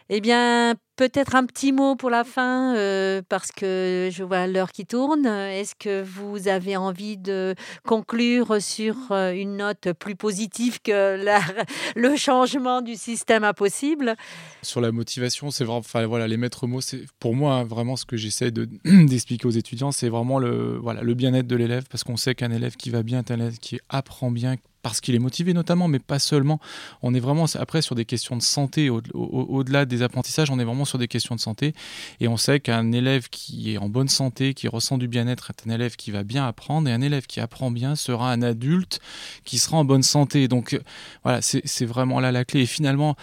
Eh 0.10 0.20
bien, 0.22 0.76
peut-être 0.96 1.36
un 1.36 1.46
petit 1.46 1.72
mot 1.72 1.96
pour 1.96 2.10
la 2.10 2.24
fin, 2.24 2.76
euh, 2.76 3.22
parce 3.28 3.52
que 3.52 4.10
je 4.12 4.24
vois 4.24 4.48
l'heure 4.48 4.72
qui 4.72 4.86
tourne. 4.86 5.26
Est-ce 5.26 5.76
que 5.76 6.04
vous 6.04 6.48
avez 6.48 6.76
envie 6.76 7.18
de 7.18 7.56
conclure 7.88 8.62
sur 8.62 8.96
une 9.12 9.58
note 9.58 9.94
plus 9.94 10.16
positive 10.16 10.80
que 10.82 11.24
le 11.96 12.16
changement 12.16 12.82
du 12.82 12.96
système 12.96 13.44
impossible? 13.44 14.16
Sur 14.62 14.82
la 14.82 14.92
motivation, 14.92 15.52
c'est 15.52 15.64
vraiment, 15.64 15.80
enfin 15.80 16.06
voilà, 16.06 16.28
les 16.28 16.38
maîtres 16.38 16.68
mots, 16.68 16.82
c'est 16.82 17.06
pour 17.20 17.36
moi 17.36 17.56
hein, 17.56 17.64
vraiment 17.64 17.96
ce 17.96 18.06
que 18.06 18.18
j'essaie 18.18 18.52
d'expliquer 18.86 19.48
aux 19.48 19.52
étudiants, 19.52 19.92
c'est 19.92 20.10
vraiment 20.10 20.38
le, 20.38 20.78
voilà, 20.78 21.02
le 21.02 21.14
bien-être 21.14 21.48
de 21.48 21.56
l'élève, 21.56 21.86
parce 21.90 22.04
qu'on 22.04 22.18
sait 22.18 22.36
qu'un 22.36 22.52
élève 22.52 22.76
qui 22.76 22.90
va 22.90 23.04
bien 23.04 23.20
est 23.20 23.32
un 23.32 23.36
élève 23.36 23.58
qui 23.58 23.80
apprend 23.90 24.32
bien, 24.32 24.56
parce 24.84 25.02
qu'il 25.02 25.16
est 25.16 25.20
motivé 25.20 25.54
notamment, 25.54 25.88
mais 25.88 25.98
pas 25.98 26.20
seulement. 26.20 26.60
On 27.02 27.16
est 27.16 27.20
vraiment 27.20 27.46
après 27.56 27.82
sur 27.82 27.96
des 27.96 28.06
questions 28.06 28.38
de 28.38 28.42
santé, 28.44 28.90
au-delà 28.92 29.86
des 29.86 30.04
apprentissages, 30.04 30.52
on 30.52 30.60
est 30.60 30.64
vraiment 30.64 30.86
sur 30.86 31.00
des 31.00 31.08
questions 31.08 31.34
de 31.34 31.40
santé. 31.40 31.74
Et 32.20 32.28
on 32.28 32.38
sait 32.38 32.60
qu'un 32.60 32.92
élève 32.92 33.30
qui 33.30 33.74
est 33.74 33.78
en 33.78 33.90
bonne 33.90 34.10
santé, 34.10 34.54
qui 34.54 34.68
ressent 34.68 34.98
du 34.98 35.08
bien-être, 35.08 35.50
est 35.50 35.68
un 35.68 35.74
élève 35.74 35.96
qui 35.96 36.12
va 36.12 36.24
bien 36.24 36.46
apprendre, 36.46 36.88
et 36.90 36.92
un 36.92 37.02
élève 37.02 37.26
qui 37.26 37.40
apprend 37.40 37.72
bien 37.72 37.96
sera 37.96 38.32
un 38.32 38.42
adulte 38.42 39.00
qui 39.46 39.58
sera 39.58 39.78
en 39.78 39.86
bonne 39.86 40.04
santé. 40.04 40.48
Donc 40.48 40.80
voilà, 41.24 41.42
c'est 41.42 41.86
vraiment 41.86 42.20
là 42.20 42.32
la 42.32 42.46
clé. 42.46 42.62
Et 42.62 42.66
finalement, 42.66 43.16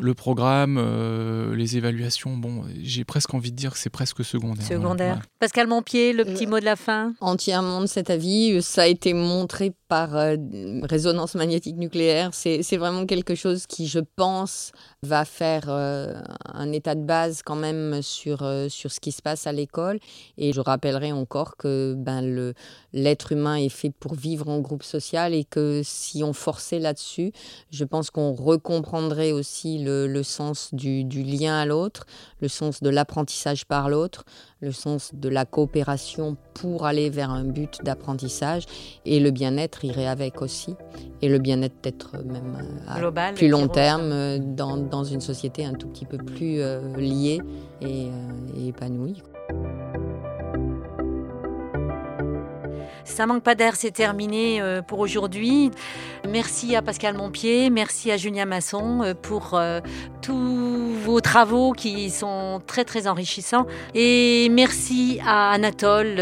le 0.00 0.14
programme, 0.14 0.78
euh, 0.78 1.56
les 1.56 1.76
évaluations, 1.76 2.36
bon, 2.36 2.62
j'ai 2.82 3.04
presque 3.04 3.34
envie 3.34 3.50
de 3.50 3.56
dire 3.56 3.72
que 3.72 3.78
c'est 3.78 3.90
presque 3.90 4.24
secondaire. 4.24 4.64
Secondaire. 4.64 5.22
Pascal 5.40 5.66
Montpied, 5.66 6.12
le 6.12 6.24
petit 6.24 6.46
mot 6.46 6.60
de 6.60 6.64
la 6.64 6.76
fin 6.76 7.14
Entièrement 7.20 7.80
de 7.80 7.86
cet 7.86 8.08
avis. 8.10 8.62
Ça 8.62 8.82
a 8.82 8.86
été 8.86 9.12
montré 9.12 9.72
par 9.88 10.16
euh, 10.16 10.36
résonance 10.82 11.34
magnétique 11.34 11.76
nucléaire. 11.76 12.30
C'est 12.32 12.76
vraiment 12.76 13.06
quelque 13.06 13.34
chose 13.34 13.66
qui, 13.66 13.88
je 13.88 13.98
pense, 13.98 14.70
va 15.02 15.24
faire 15.24 15.64
euh, 15.68 16.14
un 16.44 16.70
état 16.72 16.94
de 16.94 17.04
base 17.04 17.42
quand 17.42 17.56
même 17.56 18.00
sur, 18.02 18.48
sur 18.68 18.92
ce 18.92 19.00
qui 19.00 19.10
se 19.10 19.22
passe 19.22 19.46
à 19.46 19.52
l'école. 19.52 19.98
Et 20.36 20.52
je 20.52 20.60
rappellerai 20.60 21.10
encore 21.10 21.56
que 21.56 21.94
ben, 21.96 22.52
l'être 22.92 23.32
humain 23.32 23.56
est 23.56 23.68
fait 23.68 23.90
pour 23.90 24.14
vivre 24.14 24.48
en 24.48 24.60
groupe 24.60 24.82
social 24.84 25.34
et 25.34 25.44
que 25.44 25.80
si 25.84 26.22
on 26.22 26.32
forçait 26.32 26.78
là-dessus, 26.78 27.32
je 27.70 27.84
pense 27.84 28.10
qu'on 28.10 28.32
recomprendrait 28.32 29.32
aussi 29.32 29.78
le, 29.78 29.87
sens 30.22 30.74
du, 30.74 31.04
lien 31.04 31.58
à 31.58 31.66
l'autre, 31.66 32.06
le 32.40 32.48
sens 32.48 32.82
de 32.82 32.90
l'apprentissage 32.90 33.66
par 33.66 33.88
l'autre, 33.88 34.24
le 34.60 34.72
sens 34.72 35.10
de 35.14 35.28
la 35.28 35.44
coopération 35.44 36.36
pour 36.54 36.86
aller 36.86 37.10
vers 37.10 37.30
un 37.30 37.44
but 37.44 37.78
d'apprentissage 37.84 38.64
et 39.04 39.20
le 39.20 39.30
bien-être 39.30 39.84
irait 39.84 40.06
avec 40.06 40.42
aussi. 40.42 40.74
Et 41.22 41.28
le 41.28 41.38
bien-être 41.38 41.74
peut-être 41.80 42.16
même 42.24 42.56
euh, 42.88 43.22
à 43.26 43.32
plus 43.32 43.48
long 43.48 43.68
terme 43.68 44.10
euh, 44.12 44.38
dans, 44.38 45.04
une 45.04 45.20
société 45.20 45.64
un 45.64 45.74
tout 45.74 45.88
petit 45.88 46.06
peu 46.06 46.18
plus 46.18 46.60
euh, 46.60 46.96
liée 46.96 47.40
et, 47.80 48.08
et 48.56 48.68
épanouie. 48.68 49.22
Ça 53.08 53.26
manque 53.26 53.42
pas 53.42 53.54
d'air, 53.54 53.74
c'est 53.74 53.90
terminé 53.90 54.60
euh, 54.60 54.82
pour 54.82 55.00
aujourd'hui. 55.00 55.70
Merci 56.28 56.76
à 56.76 56.82
Pascal 56.82 57.16
Montpied, 57.16 57.70
merci 57.70 58.12
à 58.12 58.16
Julien 58.16 58.44
Masson 58.44 59.02
euh, 59.02 59.14
pour 59.14 59.54
euh, 59.54 59.80
tous 60.28 60.92
vos 61.04 61.22
travaux 61.22 61.72
qui 61.72 62.10
sont 62.10 62.60
très 62.66 62.84
très 62.84 63.06
enrichissants. 63.06 63.66
Et 63.94 64.50
merci 64.50 65.20
à 65.24 65.52
Anatole 65.52 66.16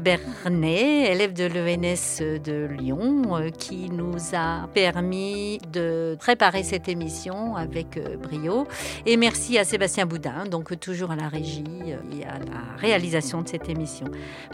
Bernet, 0.00 1.12
élève 1.12 1.32
de 1.32 1.44
l'ENS 1.44 2.40
de 2.42 2.66
Lyon, 2.66 3.22
qui 3.56 3.88
nous 3.88 4.16
a 4.32 4.66
permis 4.74 5.58
de 5.72 6.16
préparer 6.18 6.64
cette 6.64 6.88
émission 6.88 7.54
avec 7.54 8.00
brio. 8.20 8.66
Et 9.06 9.16
merci 9.16 9.58
à 9.58 9.64
Sébastien 9.64 10.06
Boudin, 10.06 10.44
donc 10.50 10.76
toujours 10.80 11.12
à 11.12 11.16
la 11.16 11.28
régie 11.28 11.62
et 11.86 12.24
à 12.24 12.40
la 12.40 12.78
réalisation 12.78 13.42
de 13.42 13.48
cette 13.48 13.68
émission. 13.68 14.06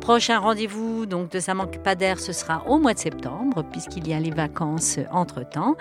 Prochain 0.03 0.39
rendez-vous 0.39 1.07
donc 1.07 1.31
de 1.31 1.41
Ça 1.41 1.55
manque 1.55 1.79
ce 2.19 2.33
sera 2.35 2.63
au 2.67 2.79
mois 2.79 2.93
de 2.93 2.99
septembre, 2.99 3.65
puisqu'il 3.73 4.07
y 4.07 4.13
a 4.13 4.21
les 4.21 4.33
vacances 4.33 4.99
entre-temps. 5.11 5.77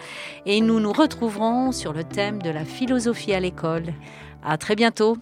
Et 0.45 0.61
nous 0.61 0.79
nous 0.79 0.93
retrouverons 0.93 1.73
sur 1.73 1.91
le 1.91 2.05
thème 2.05 2.41
de 2.41 2.51
la 2.51 2.63
philosophie 2.63 3.16
à 3.33 3.39
l'école. 3.39 3.93
À 4.43 4.57
très 4.57 4.75
bientôt. 4.75 5.17